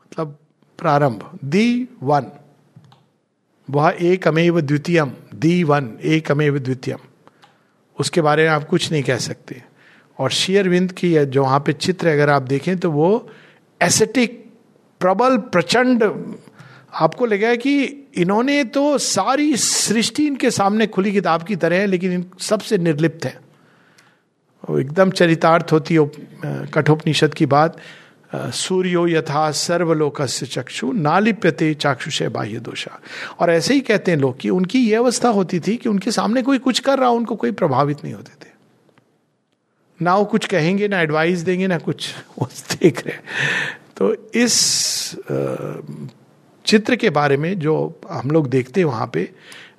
मतलब 0.00 0.38
प्रारंभ, 0.78 1.38
दी 1.44 1.88
वन। 2.02 2.26
वह 3.70 3.94
एक 4.00 4.28
अमेव 4.28 4.60
द्वितीयम 4.60 5.12
दी 5.34 5.62
वन 5.64 5.90
एक 6.04 6.30
अमेव 6.30 6.58
द्वितीयम। 6.58 6.98
उसके 7.98 8.20
बारे 8.20 8.42
में 8.42 8.50
आप 8.50 8.64
कुछ 8.68 8.90
नहीं 8.92 9.02
कह 9.02 9.16
सकते। 9.18 9.62
और 10.18 10.30
शेयरविंद 10.30 10.92
की 10.92 11.14
जो 11.26 11.42
वहाँ 11.42 11.60
पे 11.60 11.72
चित्र 11.72 12.08
अगर 12.08 12.30
आप 12.30 12.42
देखें 12.42 12.78
तो 12.78 12.90
वो 12.90 13.28
एसेटिक 13.80 14.38
प्रबल, 15.00 15.36
प्रचंड, 15.36 16.02
आपको 16.94 17.26
लगा 17.26 17.54
कि 17.54 17.84
इन्होंने 18.16 18.62
तो 18.64 18.98
सारी 18.98 19.56
सृष्टि 19.56 20.26
इनके 20.26 20.50
सामने 20.50 20.86
खुली 20.86 21.12
किताब 21.12 21.42
की 21.42 21.56
तरह 21.56 21.76
है, 21.76 21.86
लेकिन 21.86 22.12
इन 22.12 22.24
सबसे 22.40 22.78
निर्लिप्त 22.78 23.24
है। 23.24 23.38
एकदम 24.70 25.10
चरितार्थ 25.10 25.72
होती 25.72 25.94
है 25.94 26.10
कठोपनिषद 26.66 27.34
की 27.34 27.46
बात। 27.46 27.78
सूर्यो 28.32 29.06
यथा 29.08 29.50
सर्वलोक 29.52 30.22
से 30.22 30.46
चक्षु, 30.46 30.92
नालिप्यते 30.92 31.72
चाक्षुष 31.76 32.22
बाह्य 32.24 32.58
दोषा। 32.60 33.00
और 33.40 33.50
ऐसे 33.50 33.74
ही 33.74 33.80
कहते 33.80 34.10
हैं 34.10 34.18
लोग 34.18 34.38
कि 34.40 34.50
उनकी 34.50 34.78
ये 34.80 34.94
अवस्था 34.96 35.28
होती 35.30 35.60
थी 35.60 35.76
कि 35.76 35.88
उनके 35.88 36.10
सामने 36.10 36.42
कोई 36.42 36.58
कुछ 36.58 36.78
कर 36.80 36.98
रहा, 36.98 37.08
उनको 37.10 37.36
कोई 37.36 37.50
प्रभावित 37.52 38.04
नहीं 38.04 38.14
होते 38.14 38.32
थे। 38.34 38.48
ना 40.00 40.14
वो 40.16 40.24
कुछ 40.24 40.46
कहेंगे, 40.46 40.88
ना 40.88 41.00
एडवाइस 41.00 41.40
देंगे, 41.40 41.66
ना 41.66 41.78
कुछ 41.78 42.14
वो 42.38 42.46
देख 42.72 43.06
रहे 43.06 43.16
तो 43.96 44.14
इस 44.34 44.54
चित्र 46.64 46.96
के 46.96 47.10
बारे 47.10 47.36
में 47.36 47.58
जो 47.58 47.74
हम 48.10 48.30
लोग 48.30 48.48
देखते 48.48 48.80
हैं 48.80 48.86
वहाँ 48.86 49.10
पे 49.14 49.28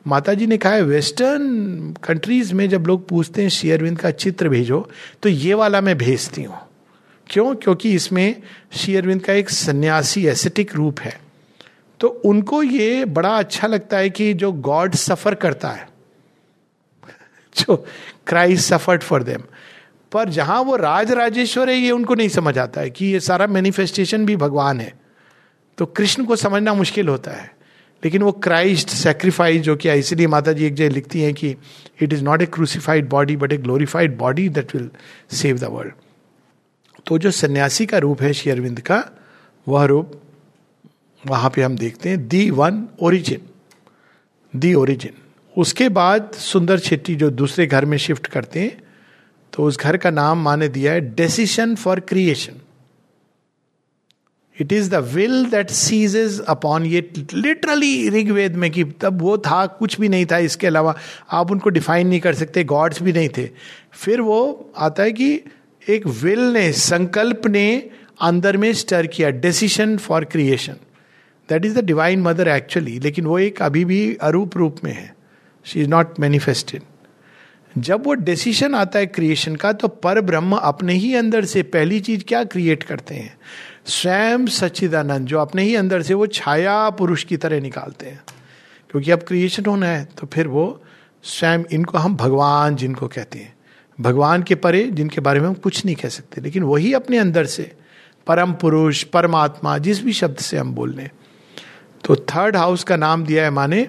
माता 0.07 0.33
जी 0.33 0.47
ने 0.47 0.57
कहा 0.57 0.73
है 0.73 0.81
वेस्टर्न 0.83 1.93
कंट्रीज़ 2.03 2.53
में 2.53 2.67
जब 2.69 2.87
लोग 2.87 3.07
पूछते 3.07 3.41
हैं 3.41 3.49
शेयरविंद 3.49 3.99
का 3.99 4.11
चित्र 4.11 4.49
भेजो 4.49 4.79
तो 5.23 5.29
ये 5.29 5.53
वाला 5.53 5.81
मैं 5.81 5.97
भेजती 5.97 6.43
हूँ। 6.43 6.59
क्यों? 7.31 7.55
क्योंकि 7.55 7.93
इसमें 7.93 8.41
श्री 8.71 8.95
अरविंद 8.95 9.21
का 9.21 9.33
एक 9.33 9.49
सन्यासी 9.49 10.27
एसेटिक 10.27 10.75
रूप 10.75 10.99
है। 10.99 11.21
तो 11.99 12.07
उनको 12.07 12.63
ये 12.63 13.05
बड़ा 13.05 13.29
अच्छा 13.29 13.67
लगता 13.67 13.97
है 13.97 14.09
कि 14.09 14.33
जो 14.33 14.51
गॉड 14.51 14.95
सफ़र 14.95 15.35
करता 15.35 15.69
है, 15.69 15.89
जो 17.59 17.85
क्राइस्ट 18.27 18.69
सफर्ड 18.69 19.03
फॉर 19.03 19.23
देम 19.23 19.43
पर 20.11 20.29
जहाँ 20.29 20.61
वो 20.61 20.75
राज 20.75 21.11
राजेश्वर 21.11 21.69
है, 21.69 21.75
ये 21.75 21.91
उनको 21.91 22.15
नहीं 22.15 22.29
समझ 22.29 22.57
आता 22.57 22.81
है 22.81 22.89
कि 22.89 23.05
ये 23.05 23.19
सारा 23.19 23.47
मैनिफेस्टेशन 23.47 24.25
भी 24.25 24.35
भगवान 24.35 24.79
है। 24.79 24.93
तो 25.77 25.85
कृष्ण 25.85 26.25
को 26.25 26.35
समझना 26.35 26.73
मुश्किल 26.73 27.07
होता 27.07 27.31
है। 27.31 27.55
लेकिन 28.05 28.21
वो 28.21 28.31
क्राइस्ट 28.31 28.89
सेक्रीफाइस 28.89 29.61
जो 29.61 29.75
किया, 29.75 29.93
इसीलिए 29.93 30.27
माता 30.27 30.51
जी 30.51 30.65
एक 30.65 30.73
जगह 30.73 30.89
लिखती 30.89 31.21
हैं 31.21 31.33
कि 31.33 31.55
it 32.01 32.13
is 32.13 32.23
not 32.23 32.41
a 32.41 32.45
crucified 32.45 33.09
body 33.09 33.35
but 33.35 33.53
a 33.53 33.57
glorified 33.57 34.17
body 34.17 34.49
that 34.49 34.75
will 34.75 34.89
save 35.31 35.57
the 35.57 35.63
world 35.63 35.93
तो 37.05 37.17
जो 37.17 37.31
सन्यासी 37.31 37.85
का 37.85 37.97
रूप 37.97 38.21
है 38.21 38.33
शेयरविंद 38.33 38.79
का, 38.81 39.03
वह 39.67 39.85
रूप 39.85 40.19
वहाँ 41.23 41.49
पे 41.55 41.61
हम 41.61 41.75
देखते 41.77 42.09
हैं, 42.09 42.27
the 42.27 42.49
one 42.51 42.87
origin, 43.01 43.41
the 44.53 44.73
origin. 44.73 45.13
उसके 45.55 45.89
बाद 45.91 46.31
सुंदर 46.33 46.79
शेट्टी 46.79 47.15
जो 47.15 47.29
दूसरे 47.31 47.65
घर 47.67 47.85
में 47.85 47.97
शिफ्ट 47.97 48.27
करते 48.27 48.59
हैं 48.59 48.81
तो 49.53 49.63
उस 49.63 49.77
घर 49.79 49.97
का 49.97 50.09
नाम 50.09 50.43
माने 50.43 50.67
दिया 50.69 50.91
है 50.93 51.01
decision 51.15 51.75
for 51.75 51.99
creation 51.99 52.59
it 54.57 54.71
is 54.73 54.89
the 54.89 54.95
will 55.13 55.45
that 55.45 55.69
seizes 55.69 56.39
upon 56.49 56.85
ये 56.85 57.01
लिटरली 57.33 58.09
ऋग्वेद 58.09 58.55
में 58.55 58.69
कि 58.71 58.83
तब 59.01 59.21
वो 59.21 59.37
था, 59.37 59.65
कुछ 59.65 59.99
भी 59.99 60.09
नहीं 60.09 60.25
था, 60.25 60.37
इसके 60.39 60.67
अलावा 60.67 60.95
आप 61.31 61.51
उनको 61.51 61.69
डिफाइन 61.69 62.07
नहीं 62.07 62.19
कर 62.19 62.33
सकते 62.35 62.63
गॉड्स 62.63 63.01
भी 63.01 63.13
नहीं 63.13 63.29
थे। 63.37 63.49
फिर 63.93 64.21
वो 64.21 64.71
आता 64.77 65.03
है 65.03 65.11
कि 65.11 65.41
एक 65.89 66.05
विल 66.07 66.39
ने, 66.39 66.71
संकल्प 66.71 67.47
ने 67.47 67.89
अंदर 68.21 68.57
में 68.57 68.71
स्टर 68.73 69.07
किया 69.07 69.29
decision 69.29 69.97
for 69.97 70.25
creation 70.25 70.75
that 71.49 71.65
is 71.65 71.79
the 71.79 71.83
divine 71.85 72.21
mother 72.21 72.47
actually 72.47 72.99
लेकिन 72.99 73.25
वो 73.25 73.39
एक 73.39 73.61
अभी 73.61 73.85
भी 73.85 74.17
अरूप 74.21 74.57
रूप 74.57 74.77
में 74.83 74.93
है. 74.93 75.15
शी 75.65 75.81
इज़ 75.81 75.89
नॉट 75.89 76.19
मैनिफेस्टेड 76.19 76.81
जब 77.77 78.05
वो 78.05 78.13
डिसीशन 78.13 78.75
आता 78.75 78.99
है 78.99 79.05
क्रिएशन 79.05 79.55
का 79.55 79.71
तो 79.73 79.87
पर 79.87 80.19
ब्रह्म 80.21 80.55
अपने 80.55 80.93
ही 80.93 81.13
अंदर 81.15 81.45
से 81.45 81.63
पहली 81.63 81.99
चीज़ 81.99 82.23
क्या 82.27 82.43
क्रिएट 82.43 82.83
करते 82.83 83.15
हैं? 83.15 83.37
स्वयं 83.85 84.45
सच्चिदानंद 84.45 85.27
जो 85.27 85.39
अपने 85.39 85.63
ही 85.63 85.75
अंदर 85.75 86.01
से 86.01 86.13
वो 86.13 86.27
छाया 86.27 86.89
पुरुष 86.89 87.23
की 87.23 87.37
तरह 87.37 87.61
निकालते 87.61 88.05
हैं. 88.05 88.23
क्योंकि 88.89 89.11
अब 89.11 89.23
क्रिएशन 89.23 89.65
होना 89.65 89.87
है 89.87 90.05
तो 90.19 90.27
फिर 90.27 90.47
वो 90.47 90.83
स्वयं 91.23 91.63
इनको 91.71 91.97
हम 91.97 92.15
भगवान 92.15 92.75
जिनको 92.75 93.07
कहते 93.07 93.39
हैं. 93.39 93.53
भगवान 94.01 94.43
के 94.43 94.55
परे 94.55 94.83
जिनके 94.83 95.21
बारे 95.21 95.39
में 95.39 95.47
हम 95.47 95.53
कुछ 95.53 95.85
नहीं 95.85 95.95
कह 95.95 96.09
सकते, 96.09 96.41
लेकिन 96.41 96.63
वही 96.63 96.93
अपने 96.93 97.17
अंदर 97.17 97.45
से 97.45 97.71
परम 98.27 98.53
पुरुष, 98.53 99.03
परमात्मा, 99.03 99.77
जिस 99.77 100.03
भी 100.03 100.13
शब्द 100.13 100.37
से 100.37 100.57
हम 100.57 100.73
बोल 100.75 100.93
लें। 100.95 101.09
तो 102.05 102.15
थर्ड 102.15 102.55
हाउस 102.55 102.83
का 102.83 102.95
नाम 102.95 103.25
दिया 103.25 103.43
है 103.43 103.49
माने 103.49 103.87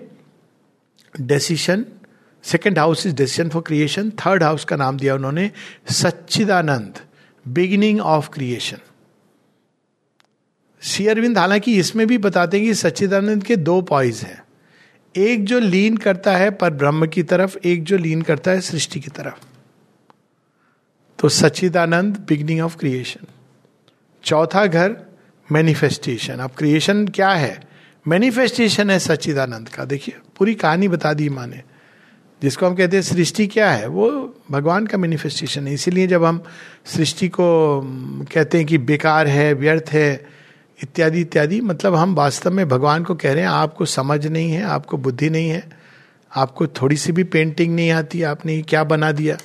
decision 1.14 1.84
second 2.44 2.78
house 2.78 3.06
is 3.06 3.14
decision 3.14 3.48
for 3.48 3.62
creation 3.62 4.10
third 4.10 4.42
house 4.42 4.64
का 4.64 4.76
नाम 4.76 4.96
दिया 4.98 5.14
उन्होंने 5.14 5.50
सच्चिदानंद 5.90 6.98
बिगिनिंग 7.48 8.00
ऑफ़ 8.00 8.30
क्रिएशन 8.30 8.78
सी 10.82 11.06
अरविंद 11.06 11.38
हालाँकि 11.38 11.78
इसमें 11.78 12.06
भी 12.06 12.18
बताते 12.18 12.56
हैं 12.56 12.66
कि 12.66 12.74
सच्चिदानंद 12.74 13.44
के 13.44 13.56
दो 13.56 13.80
पॉइज 13.82 14.20
हैं। 14.20 14.42
एक 15.14 15.44
जो 15.44 15.58
लीन 15.58 15.96
करता 15.96 16.36
है 16.36 16.50
पर 16.50 16.70
ब्रह्म 16.70 17.06
की 17.06 17.22
तरफ़, 17.22 17.56
एक 17.64 17.84
जो 17.84 17.96
लीन 17.96 18.22
करता 18.22 18.50
है 18.50 18.60
सृष्टि 18.60 19.00
की 19.00 19.08
तरफ़। 19.08 19.51
तो 21.22 21.28
सचिदानंद 21.28 22.24
बिगनिंग 22.28 22.60
ऑफ़ 22.60 22.76
क्रिएशन 22.76 23.26
चौथा 24.24 24.66
घर 24.66 24.96
मैनिफेस्टेशन 25.52 26.34
अब 26.34 26.50
क्रिएशन 26.50 27.08
क्या 27.08 27.30
है? 27.30 27.62
मैनिफेस्टेशन 28.08 28.90
है 28.90 28.98
सच्चिदानंद 28.98 29.68
का। 29.68 29.84
देखिए, 29.84 30.14
पूरी 30.36 30.54
कहानी 30.54 30.88
बता 30.88 31.12
दी 31.12 31.28
माँ 31.28 31.46
ने। 31.46 31.62
जिसको 32.42 32.66
हम 32.66 32.74
कहते 32.74 32.96
हैं 32.96 33.02
सृष्टि 33.02 33.46
क्या 33.46 33.70
है? 33.70 33.86
वो 33.86 34.36
भगवान 34.50 34.86
का 34.86 34.98
मैनिफेस्टेशन 34.98 35.68
है। 35.68 35.74
इसीलिए 35.74 36.06
जब 36.06 36.24
हम 36.24 36.44
सृष्टि 36.84 37.28
को 37.28 37.80
कहते 38.34 38.58
हैं 38.58 38.66
कि 38.66 38.78
बेकार 38.78 39.26
है, 39.26 39.54
व्यर्थ 39.54 39.84
है, 39.88 40.26
इत्यादि 40.82 41.20
इत्यादि 41.20 41.60
मतलब 41.60 41.94
हम 41.94 42.14
वास्तव 42.14 42.50
में 42.50 42.68
भगवान 42.68 43.04
को 43.04 43.14
कह 43.14 43.32
रहे 43.32 43.42
हैं, 43.42 43.50
आपको 43.50 43.84
समझ 43.84 44.26
नहीं 44.26 44.52
है, 44.52 44.62
आपको 44.62 44.96
बुद्धि 44.96 45.30
नहीं 45.30 45.50
है, 45.50 45.70
आपको 46.36 46.66
थोड़ी 46.66 46.96
सी 46.96 47.12
भी 47.12 47.24
पेंटिंग 47.24 47.74
नहीं 47.74 47.90
आती, 47.90 48.22
आपने 48.22 48.62
क्या 48.62 48.84
बना 48.84 49.12
दिया? 49.12 49.36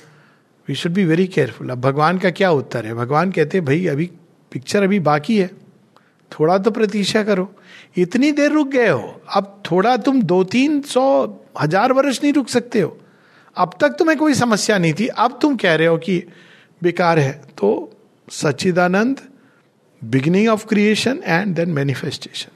We 0.68 0.74
should 0.74 0.92
be 0.92 1.04
very 1.04 1.26
careful 1.26 1.70
अब 1.70 1.80
भगवान 1.80 2.18
का 2.18 2.30
क्या 2.30 2.50
उत्तर 2.50 2.86
है? 2.86 2.94
भगवान 2.94 3.30
कहते 3.32 3.58
हैं, 3.58 3.64
भाई, 3.64 3.86
अभी 3.86 4.10
पिक्चर 4.52 4.82
अभी 4.82 4.98
बाकी 5.00 5.38
है। 5.38 5.50
थोड़ा 6.32 6.58
तो 6.58 6.70
प्रतीक्षा 6.70 7.22
करो। 7.22 7.54
इतनी 7.96 8.32
देर 8.32 8.52
रुक 8.52 8.68
गए 8.68 8.88
हो। 8.88 9.20
अब 9.34 9.62
थोड़ा 9.70 9.96
तुम 9.96 10.22
दो 10.22 10.42
तीन 10.44 10.80
सौ 10.82 11.04
हज़ार 11.60 11.92
वर्ष 11.92 12.22
नहीं 12.22 12.32
रुक 12.32 12.48
सकते 12.48 12.80
हो। 12.80 12.98
अब 13.56 13.76
तक 13.80 13.96
तुम्हें 13.98 14.18
कोई 14.18 14.34
समस्या 14.34 14.78
नहीं 14.78 14.92
थी। 14.92 15.06
अब 15.06 15.38
तुम 15.42 15.56
कह 15.56 15.74
रहे 15.74 15.86
हो 15.86 15.96
कि 15.98 16.22
बेकार 16.82 17.18
है। 17.18 17.32
तो 17.58 17.70
सच्चिदानंद 18.28 19.20
beginning 20.02 20.48
of 20.48 20.66
creation 20.66 21.20
and 21.24 21.54
then 21.56 21.70
manifestation 21.70 22.52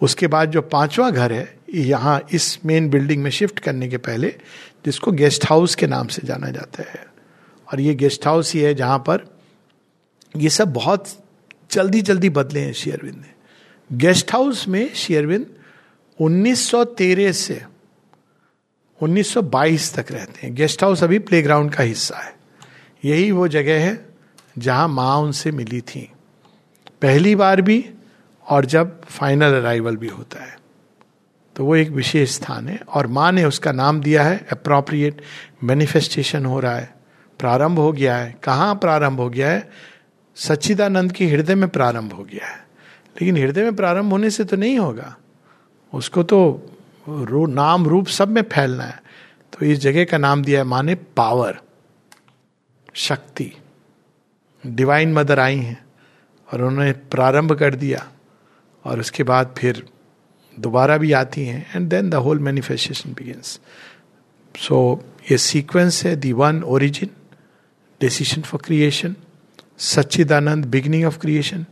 उसके 0.00 0.26
बाद 0.26 0.50
जो 0.50 0.62
पांचवा 0.62 1.10
घर 1.10 1.32
है, 1.32 1.56
यहाँ 1.74 2.20
इस 2.32 2.58
मेन 2.66 2.88
बिल्डिंग 2.90 3.22
में 3.22 3.30
शिफ्ट 3.30 3.58
करने 3.58 3.88
के 3.88 3.96
पहले, 3.96 4.34
जिसको 4.84 5.12
गेस्ट 5.12 5.46
हाउस 5.46 5.74
के 5.74 5.86
नाम 5.86 6.06
से 6.06 6.26
जाना 6.26 6.50
जाता 6.50 6.82
है। 6.82 7.13
और 7.72 7.80
ये 7.80 7.94
गेस्ट 7.94 8.26
हाउस 8.26 8.54
ही 8.54 8.60
है 8.60 8.74
जहाँ 8.74 8.98
पर 8.98 9.38
ये 10.36 10.48
सब 10.48 10.72
बहुत 10.72 11.24
जल्दी 11.72 12.02
जल्दी 12.02 12.30
बदले 12.30 12.60
हैं 12.60 12.72
शेयरविंद 12.72 13.16
ने। 13.16 13.34
गेस्ट 13.96 14.32
हाउस 14.32 14.68
में 14.68 14.94
शेयरविंद 14.94 15.46
1913 16.20 17.32
से 17.32 17.62
1922 19.02 19.94
तक 19.94 20.12
रहते 20.12 20.46
हैं। 20.46 20.54
गेस्ट 20.54 20.82
हाउस 20.82 21.04
अभी 21.04 21.18
प्लेग्राउंड 21.18 21.74
का 21.74 21.82
हिस्सा 21.82 22.16
है। 22.16 22.36
यही 23.04 23.30
वो 23.30 23.48
जगह 23.48 23.84
है 23.84 24.06
जहाँ 24.58 24.88
माँ 24.88 25.16
उनसे 25.16 25.50
मिली 25.50 25.80
थी। 25.80 26.12
पहली 27.02 27.34
बार 27.34 27.60
भी 27.60 27.90
और 28.48 28.64
जब 28.64 29.04
फाइनल 29.04 29.52
अराइवल 29.52 29.96
भी 29.96 30.08
होता 30.08 30.44
है। 30.44 30.58
तो 31.56 31.64
वो 31.64 31.76
एक 31.76 31.88
विशेष 31.88 32.30
स्थान 32.30 32.68
है 32.68 32.80
और 32.88 33.06
माँ 33.06 33.32
ने 33.32 33.44
उसका 33.44 33.72
नाम 33.72 34.00
दिया 34.00 34.22
है। 34.22 34.46
अप्रोप्रिएट 34.52 35.22
मैनिफेस्टेशन 35.64 36.46
हो 36.46 36.60
रहा 36.60 36.76
है। 36.76 36.94
प्रारंभ 37.38 37.78
हो 37.78 37.92
गया 37.92 38.16
है। 38.16 38.36
कहाँ 38.42 38.74
प्रारंभ 38.74 39.20
हो 39.20 39.30
गया 39.30 39.50
है? 39.50 39.70
सच्चिदानंद 40.36 41.12
के 41.12 41.26
हृदय 41.26 41.54
में 41.54 41.68
प्रारंभ 41.68 42.12
हो 42.12 42.24
गया 42.24 42.46
है। 42.46 42.56
लेकिन 43.20 43.36
हृदय 43.36 43.62
में 43.62 43.76
प्रारंभ 43.76 44.12
होने 44.12 44.30
से 44.30 44.44
तो 44.44 44.56
नहीं 44.56 44.78
होगा। 44.78 45.16
उसको 45.94 46.22
तो 46.22 46.68
रू, 47.08 47.46
नाम 47.46 47.86
रूप 47.86 48.06
सब 48.06 48.28
में 48.28 48.42
फैलना 48.42 48.84
है। 48.84 49.02
तो 49.52 49.66
इस 49.66 49.78
जगह 49.78 50.04
का 50.04 50.18
नाम 50.18 50.44
दिया 50.44 50.60
है 50.60 50.64
माने 50.64 50.94
पावर 50.94 51.58
शक्ति। 52.94 53.52
डिवाइन 54.66 55.12
मदर 55.12 55.38
आई 55.38 55.56
हैं 55.56 55.84
और 56.52 56.62
उन्होंने 56.62 56.92
प्रारंभ 56.92 57.52
कर 57.52 57.74
दिया 57.74 58.08
और 58.84 59.00
उसके 59.00 59.22
बाद 59.22 59.54
फिर 59.58 59.86
दोबारा 60.60 60.96
भी 60.96 61.12
आती 61.12 61.46
हैं 61.46 61.72
and 61.74 61.88
then 61.88 62.10
the 62.10 62.14
whole 62.14 62.38
manifestation 62.38 63.12
begins 63.12 63.60
so 64.56 65.04
ये 65.30 65.38
सीक्वेंस 65.38 66.04
है 66.04 66.16
the 66.16 66.32
one 66.32 66.62
origin 66.62 67.10
decision 68.04 68.42
for 68.42 68.62
creation 68.64 69.16
Sachchidanand 69.78 70.64
beginning 70.64 71.04
of 71.04 71.18
creation 71.18 71.66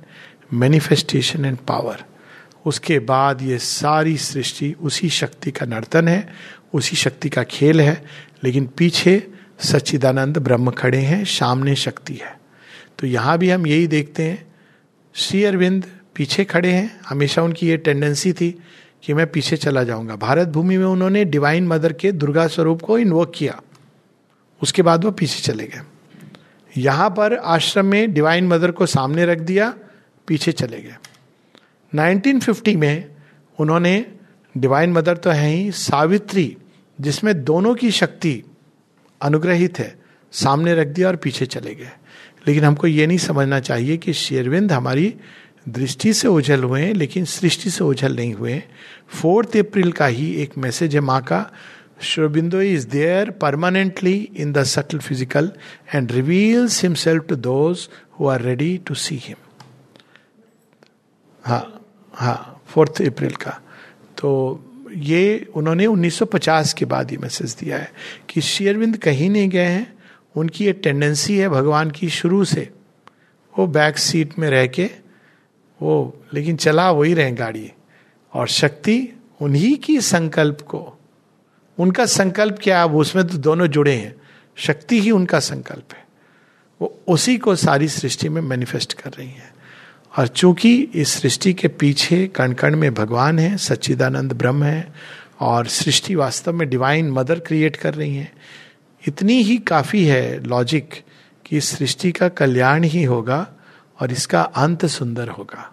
manifestation 0.53 1.45
and 1.45 1.59
power 1.59 2.05
उसके 2.65 2.99
बाद 2.99 3.43
ये 3.43 3.59
सारी 3.59 4.17
सृष्टि, 4.17 4.75
उसी 4.81 5.09
शक्ति 5.09 5.51
का 5.51 5.67
नर्तन 5.67 6.09
है, 6.09 6.33
उसी 6.75 6.97
शक्ति 6.97 7.29
का 7.29 7.43
खेल 7.43 7.81
है, 7.81 8.05
लेकिन 8.45 8.67
पीछे 8.67 9.29
सच्चिदानंद 9.61 10.39
ब्रह्म 10.39 10.71
खड़े 10.71 10.99
हैं, 10.99 11.25
सामने 11.25 11.75
शक्ति 11.77 12.15
है। 12.15 12.41
तो 12.99 13.07
यहाँ 13.07 13.39
भी 13.39 13.51
हम 13.51 13.67
यही 13.67 13.87
देखते 13.87 14.23
हैं, 14.23 14.47
श्री 15.15 15.45
अरविंद 15.45 15.87
पीछे 16.15 16.45
खड़े 16.45 16.73
हैं, 16.73 17.01
हमेशा 17.09 17.43
उनकी 17.43 17.69
ये 17.69 17.77
टेंडेंसी 17.77 18.33
थी 18.33 18.51
कि 19.03 19.15
मैं 19.15 19.27
पीछे 19.27 19.57
चला 19.57 19.83
जाऊँगा। 19.83 20.17
भारत 20.17 20.49
भूमि 20.49 20.77
में 20.77 20.87
उन्होंने 20.87 21.25
डिवाइन 21.25 21.67
मदर 21.67 21.93
के 21.93 22.12
दुर्गा 22.12 22.47
स्वरूप 22.47 22.83
को 22.83 22.99
इन्वोक 22.99 23.33
किया। 23.35 23.61
उसके 24.62 24.83
बाद 24.83 25.05
वो 25.05 25.11
पीछे 25.11 25.41
चले 25.41 25.65
गए। 25.65 25.81
यहाँ 26.76 27.11
पर 27.11 27.35
आश्रम 27.35 27.87
में 27.87 28.12
डिवाइन 28.12 28.47
मदर 28.47 28.71
को 28.71 28.87
सामने 28.87 29.26
रख 29.26 29.38
दिया, 29.38 29.75
पीछे 30.26 30.52
चले 30.52 30.83
गए। 30.83 30.97
1950 31.95 32.76
में 32.76 33.11
उन्होंने 33.59 34.07
डिवाइन 34.57 34.93
मदर 34.93 35.17
तो 35.17 35.31
है 35.31 35.49
ही 35.49 35.71
सावित्री, 35.71 36.57
जिसमें 37.00 37.45
दोनों 37.45 37.75
की 37.75 37.91
शक्ति 37.91 38.43
अनुग्रहित 39.23 39.79
है, 39.79 39.99
सामने 40.33 40.75
रख 40.75 40.87
दिया 40.87 41.09
और 41.09 41.17
पीछे 41.17 41.47
चले 41.47 41.75
गए। 41.75 41.91
लेकिन 42.49 42.64
हमको 42.64 42.87
ये 42.87 43.07
नहीं 43.07 43.19
समझना 43.19 43.61
चाहिए 43.61 43.97
कि 43.97 44.12
शेरविंद 44.12 44.73
हमारी 44.73 45.14
दृष्टि 45.69 46.12
से 46.12 46.29
ओझल 46.29 46.62
हुए, 46.62 46.93
लेकिन 46.93 47.25
सृष्टि 47.25 47.71
से 47.71 47.85
ओझल 47.85 48.17
नहीं 48.17 48.35
हुए। 48.35 48.62
फोर्थ 49.09 49.57
अप्रैल 49.57 49.93
का 49.93 50.07
ही 50.07 50.35
एक 50.35 50.59
मैसेज 50.59 50.95
है 50.95 51.00
माँ 51.00 51.23
का 51.23 51.50
Sri Aurobindo 52.01 52.61
is 52.61 52.89
there 52.89 53.31
permanently 53.31 54.31
in 54.37 54.53
the 54.53 54.63
subtle 54.63 54.99
physical 54.99 55.53
and 55.95 56.13
reveals 56.13 56.83
himself 56.83 57.25
to 57.25 57.37
those 57.37 57.89
who 58.21 58.29
are 58.29 58.41
ready 58.41 58.79
to 58.79 58.95
see 58.95 59.17
him 59.17 59.37
हाँ 61.45 61.85
हाँ 62.15 62.63
फोर्थ 62.67 63.03
अप्रैल 63.03 63.33
का 63.33 63.61
तो 64.19 64.65
ये 64.97 65.47
उन्होंने 65.55 65.87
1950 65.87 66.73
के 66.73 66.85
बाद 66.85 67.13
ये 67.13 67.19
मैसेज 67.19 67.57
दिया 67.61 67.79
है 67.79 67.93
कि 68.29 68.41
शेयरविंद 68.41 68.97
कहीं 68.97 69.31
नहीं 69.31 69.49
गए 69.49 69.65
हैं, 69.65 69.99
उनकी 70.37 70.65
ये 70.65 70.73
टेंडेंसी 70.73 71.39
है 71.39 71.49
भगवान 71.49 71.91
की 71.91 72.09
शुरू 72.09 72.45
से। 72.45 72.69
वो 73.59 73.67
बैक 73.67 73.99
सीट 73.99 74.39
में 74.39 74.51
रह 74.51 74.67
के, 74.67 74.91
वो, 75.83 76.23
लेकिन 76.35 76.57
चला 76.57 76.91
वही 76.91 77.15
रहे 77.15 77.33
गाड़ी। 77.33 77.73
और 78.35 78.49
शक्ति 78.49 79.09
उन्हीं 79.41 79.77
की 79.77 80.01
संकल्प 80.01 80.61
को 80.61 80.99
उनका 81.79 82.07
संकल्प 82.07 82.59
क्या 82.62 82.83
अब 82.83 82.97
उसमें 82.97 83.26
तो 83.26 83.37
दोनों 83.37 83.67
जुड़े 83.67 83.95
हैं। 83.95 84.14
शक्ति 84.57 85.00
ही 85.00 85.11
उनका 85.11 85.41
संकल्प 85.41 85.93
है। 85.93 86.07
वो 86.81 87.00
उसी 87.09 87.38
को 87.38 87.57
सारी 87.57 87.88
सृष्टि 87.88 88.29
में 88.29 88.43
मैनिफेस्ट 88.43 88.93
कर 88.93 89.11
रही 89.11 89.31
है। 89.31 89.55
और 90.19 90.26
चूँकि 90.26 90.83
इस 90.95 91.09
सृष्टि 91.09 91.52
के 91.52 91.69
पीछे 91.69 92.26
कण 92.26 92.52
कण 92.52 92.76
में 92.76 92.95
भगवान 92.95 93.38
है, 93.38 93.57
सच्चिदानंद 93.57 94.33
ब्रह्म 94.33 94.64
है, 94.64 94.93
और 95.41 95.67
सृष्टि 95.67 96.14
वास्तव 96.14 96.52
में 96.52 96.71
डिवाइन 96.71 97.11
मदर 97.11 97.38
क्रिएट 97.38 97.76
कर 97.76 97.95
रही 97.95 98.17
है, 98.17 98.33
इतनी 99.09 99.43
ही 99.43 99.59
काफ़ी 99.59 100.05
है 100.05 100.45
लॉजिक 100.45 101.02
कि 101.47 101.57
इस 101.57 101.79
सृष्टि 101.79 102.12
का 102.12 102.29
कल्याण 102.29 102.85
ही 102.85 103.05
होगा 103.05 103.49
और 104.00 104.12
इसका 104.12 104.43
अंत 104.43 104.87
सुंदर 104.87 105.29
होगा। 105.29 105.73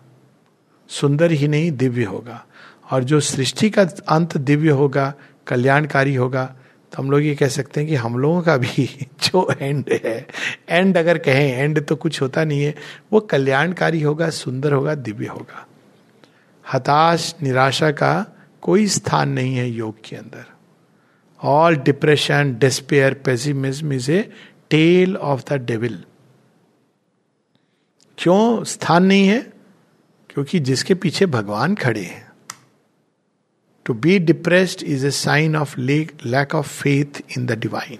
सुंदर 0.89 1.31
ही 1.31 1.47
नहीं, 1.47 1.71
दिव्य 1.71 2.03
होगा। 2.03 2.45
और 2.91 3.03
जो 3.03 3.19
सृष्टि 3.19 3.69
का 3.69 3.81
अंत 4.07 4.37
दिव्य 4.37 4.69
होगा 4.69 5.13
कल्याणकारी 5.49 6.15
होगा 6.15 6.55
तो 6.91 7.03
हम 7.03 7.11
लोग 7.11 7.21
ये 7.21 7.35
कह 7.35 7.47
सकते 7.47 7.79
हैं 7.79 7.89
कि 7.89 7.95
हम 7.95 8.17
लोगों 8.17 8.41
का 8.41 8.57
भी 8.57 9.07
जो 9.23 9.53
एंड 9.61 9.85
है 10.05 10.27
एंड 10.69 10.97
अगर 10.97 11.17
कहें 11.17 11.53
एंड 11.53 11.87
तो 11.87 11.95
कुछ 11.95 12.21
होता 12.21 12.43
नहीं 12.43 12.63
है, 12.63 12.75
वो 13.13 13.19
कल्याणकारी 13.19 14.01
होगा, 14.01 14.29
सुंदर 14.29 14.73
होगा, 14.73 14.95
दिव्य 14.95 15.27
होगा। 15.27 15.67
हताश, 16.73 17.35
निराशा 17.43 17.91
का 17.91 18.25
कोई 18.61 18.87
स्थान 18.87 19.29
नहीं 19.29 19.55
है 19.55 19.69
योग 19.69 19.95
के 20.05 20.15
अंदर। 20.15 20.45
All 21.43 21.75
depression 21.75 22.55
despair 22.59 23.13
pessimism 23.13 23.93
is 23.93 24.11
a 24.11 24.31
tale 24.69 25.17
of 25.17 25.43
the 25.49 25.53
devil 25.53 26.03
क्यों 28.17 28.63
स्थान 28.63 29.03
नहीं 29.03 29.27
है? 29.27 29.53
क्योंकि 30.29 30.59
जिसके 30.59 30.93
पीछे 30.93 31.25
भगवान 31.25 31.75
खड़े 31.75 32.01
हैं। 32.01 32.28
To 33.89 33.93
be 33.93 34.17
depressed 34.19 34.83
is 34.83 35.05
a 35.07 35.11
sign 35.11 35.55
of 35.55 35.79
lack 35.79 36.55
of 36.55 36.67
faith 36.81 37.21
in 37.37 37.45
the 37.45 37.51
divine 37.51 37.97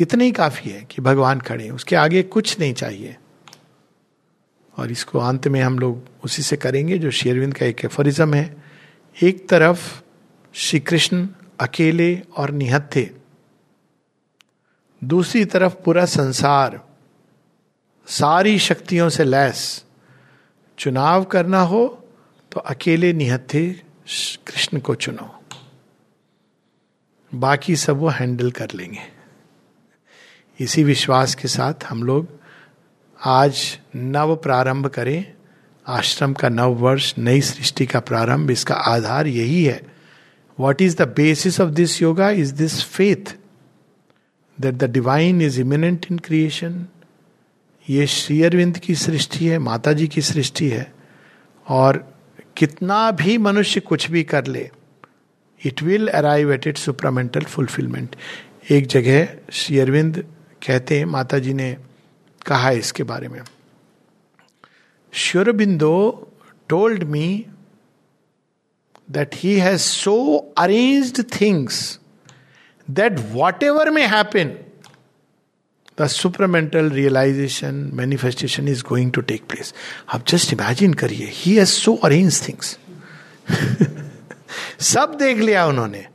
इतना 0.00 0.24
ही 0.24 0.32
काफ़ी 0.32 0.70
है 0.70 0.82
कि 0.84 1.02
भगवान 1.02 1.40
खड़े 1.40 1.64
हैं, 1.64 1.70
उसके 1.70 1.96
आगे 1.96 2.22
कुछ 2.22 2.58
नहीं 2.60 2.74
चाहिए। 2.74 3.16
और 4.76 4.90
इसको 4.90 5.18
अंत 5.18 5.48
में 5.48 5.60
हम 5.60 5.78
लोग 5.78 6.08
उसी 6.24 6.42
से 6.42 6.56
करेंगे 6.56 6.98
जो 6.98 7.10
शेरविंद 7.10 7.54
का 7.54 7.66
एक 7.66 7.84
एफरिज्म 7.84 8.34
है। 8.34 8.56
एक 9.22 9.48
तरफ़ 9.48 10.02
श्री 10.54 10.80
कृष्ण 10.80 11.28
अकेले 11.60 12.22
और 12.36 12.50
निहत 12.50 12.90
थे 12.96 13.08
दूसरी 15.02 15.44
तरफ़ 15.44 15.74
पूरा 15.74 16.04
संसार, 16.04 16.80
सारी 18.06 18.58
शक्तियों 18.58 19.08
से 19.08 19.24
लैस। 19.24 19.84
चुनाव 20.78 21.24
करना 21.24 21.60
हो 21.60 21.86
तो 22.52 22.60
अकेले 22.60 23.12
निहत 23.12 23.46
थे 23.54 23.87
कृष्ण 24.46 24.78
को 24.78 24.94
चुनो। 24.94 25.42
बाकी 27.34 27.76
सब 27.76 27.96
वो 27.96 28.08
हैंडल 28.08 28.50
कर 28.50 28.68
लेंगे। 28.74 29.00
इसी 30.60 30.84
विश्वास 30.84 31.34
के 31.34 31.48
साथ 31.48 31.74
हम 31.84 32.02
लोग 32.02 32.28
आज 33.24 33.78
नव 33.96 34.36
प्रारंभ 34.36 34.86
करें। 34.86 35.34
आश्रम 35.86 36.32
का 36.32 36.48
नव 36.48 36.74
वर्ष, 36.74 37.14
नई 37.18 37.40
सृष्टि 37.40 37.86
का 37.86 38.00
प्रारंभ, 38.00 38.50
इसका 38.50 38.74
आधार 38.74 39.26
यही 39.26 39.64
है। 39.64 39.82
What 40.60 40.82
is 40.82 40.96
the 40.96 41.02
basis 41.02 41.60
of 41.60 41.70
this 41.70 42.02
yoga 42.02 42.30
is 42.30 42.54
this 42.54 42.84
faith 42.84 43.36
that 44.60 44.74
the 44.74 44.84
divine 44.84 45.42
is 45.42 45.60
immanent 45.60 46.06
in 46.10 46.18
creation 46.18 46.86
ये 47.90 48.06
श्री 48.06 48.42
अरविंद 48.42 48.78
की 48.78 48.94
सृष्टि 48.94 49.46
है, 49.46 49.58
माता 49.58 49.92
जी 49.92 50.08
की 50.08 50.22
सृष्टि 50.22 50.68
है। 50.68 50.94
और 51.68 52.17
कितना 52.58 53.10
भी 53.10 53.38
मनुष्य 53.38 53.80
कुछ 53.80 54.10
भी 54.10 54.22
कर 54.22 54.46
ले 54.46 54.70
it 55.66 55.82
will 55.82 56.08
arrive 56.08 56.52
at 56.52 56.66
it 56.66 56.76
supramental 56.76 57.40
fulfilment 57.40 58.16
एक 58.70 58.86
जगह 58.86 59.28
श्री 59.52 59.78
अरविंद 59.78 60.24
कहते 60.66 60.98
हैं 60.98 61.04
माता 61.04 61.38
जी 61.38 61.54
ने 61.54 61.76
कहा 62.46 62.70
इसके 62.70 63.02
बारे 63.02 63.28
में। 63.28 63.40
Sri Aurobindo 65.12 66.28
told 66.68 67.02
me 67.04 67.46
that 69.10 69.30
he 69.34 69.58
has 69.58 69.80
so 69.80 70.36
arranged 70.58 71.40
things 71.40 72.00
that 72.90 73.12
what 73.18 73.62
ever 73.62 73.90
में 73.90 74.06
the 76.00 76.06
supermental 76.06 76.90
realization 76.90 77.90
manifestation 77.94 78.68
is 78.68 78.82
going 78.88 79.12
to 79.12 79.20
take 79.20 79.42
place 79.48 79.74
आप 80.14 80.24
जस्ट 80.28 80.52
इमेजिन 80.52 80.94
करिए 80.94 81.28
he 81.32 81.56
has 81.56 81.68
so 81.68 81.94
arrange 81.94 82.48
things 82.48 82.78
सब 84.80 85.16
देख 85.18 85.38
लिया 85.38 85.66
उन्होंने। 85.66 86.06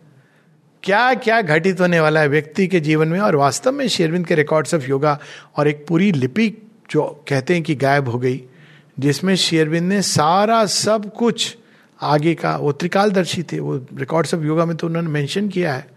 क्या 0.84 1.14
क्या 1.14 1.42
घटित 1.42 1.82
होने 1.82 2.00
वाला 2.00 2.20
है 2.20 2.28
व्यक्ति 2.28 2.68
के 2.68 2.80
जीवन 2.80 3.08
में 3.08 3.20
और 3.20 3.36
वास्तव 3.36 3.72
में 3.72 3.88
शेरविंद 3.88 4.28
के 4.28 4.36
रिकॉर्ड्स 4.36 4.74
ऑफ़ 4.74 4.84
योगा 4.84 5.20
और 5.58 5.68
एक 5.68 5.86
पूरी 5.88 6.12
लिपि 6.12 6.50
जो 6.92 7.26
कहते 7.28 7.54
हैं 7.54 7.64
कि 7.64 7.76
गायब 7.76 8.10
हो 8.10 8.20
गई, 8.20 8.44
जिसमें 9.00 9.36
शेरविंद 9.36 9.90
ने 9.90 10.02
सारा 10.02 10.66
सब 10.66 11.14
कुछ 11.14 11.58
आगे 12.02 12.36
का, 12.36 12.56
वो 12.58 12.72
त्रिकालदर्शी 12.72 13.44
थे, 13.44 13.60
वो 13.60 13.86
रिकॉर्ड्स 13.94 14.34
ऑफ़ 14.34 14.42
योगा 14.42 14.66
में 14.66 14.78
तो 14.78 14.88
उन्होंने 14.88 15.10
मेंशन 15.10 15.48
किया 15.48 15.74
है। 15.74 15.88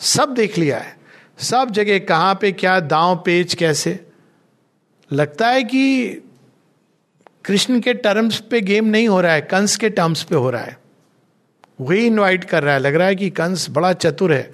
सब 0.00 0.34
देख 0.34 0.58
लिया 0.58 0.78
है। 0.78 0.96
सब 1.38 1.70
जगह 1.70 1.98
कहाँ 1.98 2.38
पे 2.40 2.52
क्या, 2.52 2.80
दांव 2.80 3.16
पेच 3.16 3.54
कैसे? 3.54 4.06
लगता 5.12 5.48
है 5.48 5.64
कि 5.64 6.06
कृष्ण 7.44 7.80
के 7.80 7.94
टर्म्स 7.94 8.40
पे 8.40 8.60
गेम 8.60 8.84
नहीं 8.84 9.08
हो 9.08 9.20
रहा 9.20 9.32
है, 9.32 9.40
कंस 9.40 9.76
के 9.76 9.90
टर्म्स 9.90 10.22
पे 10.22 10.36
हो 10.36 10.50
रहा 10.50 10.62
है। 10.62 10.78
वही 11.80 12.06
इनवाइट 12.06 12.44
कर 12.44 12.62
रहा 12.62 12.74
है, 12.74 12.80
लग 12.80 12.94
रहा 12.94 13.06
है 13.06 13.14
कि 13.14 13.30
कंस 13.30 13.66
बड़ा 13.70 13.92
चतुर 13.92 14.32
है। 14.32 14.52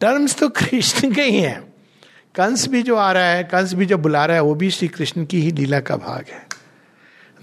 टर्म्स 0.00 0.38
तो 0.38 0.48
कृष्ण 0.56 1.14
के 1.14 1.22
ही 1.22 1.40
हैं। 1.40 1.74
कंस 2.34 2.68
भी 2.68 2.82
जो 2.82 2.96
आ 2.96 3.12
रहा 3.12 3.24
है, 3.24 3.44
कंस 3.44 3.74
भी 3.74 3.86
जो 3.86 3.98
बुला 3.98 4.26
रहा 4.26 4.36
है, 4.36 4.42
वो 4.42 4.54
भी 4.54 4.70
श्री 4.70 4.88
कृष्ण 4.88 5.24
की 5.24 5.40
ही 5.40 5.50
लीला 5.50 5.80
का 5.80 5.96
भाग 5.96 6.24
है। 6.30 6.46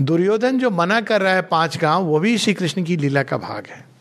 दुर्योधन 0.02 0.60
जो 0.60 0.70
मना 0.70 1.02
कर 1.02 1.22
रहा 1.22 1.34
है 1.34 1.42
पाँच 1.42 1.78
गाँव, 1.78 2.04
वो 2.04 2.20
भी 2.20 2.38
श्री 2.38 2.54
कृष्ण 2.54 2.84
की 2.84 2.98
लीला 2.98 3.24
का 3.24 3.38
भाग 3.38 3.64
है। 3.70 3.93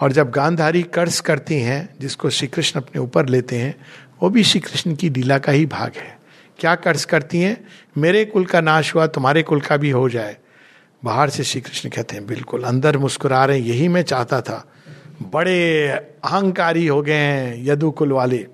और 0.00 0.12
जब 0.12 0.30
गांधारी 0.30 0.82
कर्ज 0.82 1.20
करती 1.20 1.54
हैं, 1.54 1.94
जिसको 2.00 2.30
श्री 2.30 2.48
कृष्ण 2.48 2.80
अपने 2.80 3.00
ऊपर 3.00 3.26
लेते 3.26 3.56
हैं, 3.56 3.74
वो 4.22 4.30
भी 4.30 4.44
श्री 4.44 4.60
कृष्ण 4.60 4.94
की 4.94 5.10
लीला 5.10 5.38
का 5.38 5.52
ही 5.52 5.66
भाग 5.66 5.92
है। 5.96 6.20
क्या 6.58 6.74
कर्ज 6.74 7.04
करती 7.04 7.40
हैं? 7.40 7.68
मेरे 7.98 8.24
कुल 8.24 8.44
का 8.44 8.60
नाश 8.60 8.94
हुआ, 8.94 9.06
तुम्हारे 9.06 9.42
कुल 9.42 9.60
का 9.60 9.76
भी 9.76 9.90
हो 9.90 10.08
जाए। 10.08 10.36
बाहर 11.04 11.30
से 11.30 11.44
श्री 11.44 11.60
कृष्ण 11.60 11.88
कहते 11.88 12.16
हैं, 12.16 12.26
बिल्कुल, 12.26 12.62
अंदर 12.62 12.98
मुस्कुरा 12.98 13.44
रहे 13.44 13.58
हैं 13.58 13.66
यही 13.66 13.88
मैं 13.88 14.02
चाहता 14.02 14.40
था। 14.40 14.72
बड़े 15.22 15.88
अहंकारी 16.24 16.86
हो 16.86 17.02
गए 17.02 17.14
हैं, 17.14 17.64
यदु 17.64 17.90
कुल 17.90 18.12
वाले। 18.12 18.46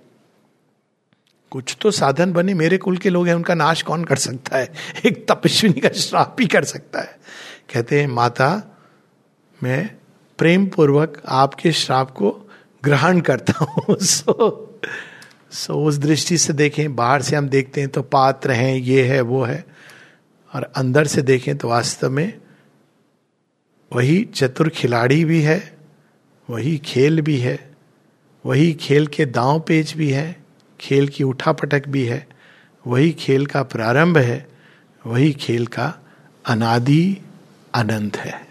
कुछ 1.50 1.76
तो 1.80 1.90
साधन 1.90 2.32
बने, 2.32 2.54
मेरे 2.54 2.78
कुल 2.78 2.96
के 2.96 3.10
लोग 3.10 3.28
हैं, 3.28 3.34
उनका 3.34 3.54
नाश 3.54 3.82
कौन 3.82 4.04
कर 4.04 4.16
सकता 4.16 4.56
है? 4.56 4.72
एक 5.06 5.28
तपस्विनी 5.28 5.80
का 5.80 5.88
श्राप 5.88 6.36
ही 6.40 6.46
कर 6.46 6.64
सकता 6.64 7.00
है। 7.00 7.18
कहते 7.74 8.00
हैं, 8.00 8.08
माता, 8.08 8.78
मैं 9.62 9.90
प्रेम 10.38 10.66
पूर्वक 10.66 11.22
आपके 11.26 11.72
श्राप 11.72 12.10
को 12.10 12.30
ग्रहण 12.82 13.20
करता 13.20 13.64
हूँ। 13.64 13.96
सो 13.96 14.62
सो 15.52 15.74
उस 15.84 15.96
दृष्टि 15.98 16.38
से 16.38 16.52
देखें, 16.52 16.94
बाहर 16.96 17.22
से 17.22 17.36
हम 17.36 17.48
देखते 17.48 17.80
हैं 17.80 17.90
तो 17.90 18.02
पात्र 18.02 18.50
हैं, 18.50 18.74
ये 18.74 19.04
है, 19.04 19.20
वो 19.20 19.42
है। 19.44 19.64
और 20.52 20.72
अंदर 20.76 21.06
से 21.06 21.22
देखें 21.22 21.56
तो 21.58 21.68
वास्तव 21.68 22.10
में 22.10 22.32
वही 23.92 24.22
चतुर 24.34 24.68
खिलाड़ी 24.68 25.24
भी 25.24 25.40
है, 25.42 25.78
वही 26.48 26.76
खेल 26.78 27.20
भी 27.20 27.36
है, 27.38 27.58
वही 28.44 28.72
खेल 28.74 29.06
के 29.06 29.24
दांव 29.26 29.60
पेच 29.60 29.94
भी 29.96 30.10
है, 30.10 30.36
खेल 30.80 31.08
की 31.08 31.24
उठापटक 31.24 31.88
भी 31.88 32.04
है, 32.04 32.26
वही 32.84 33.12
खेल 33.12 33.46
का 33.46 33.62
प्रारंभ 33.62 34.18
है, 34.18 34.46
वही 35.04 35.32
खेल 35.32 35.66
का 35.66 35.92
अनादि 36.44 37.18
अनंत 37.74 38.16
है। 38.16 38.45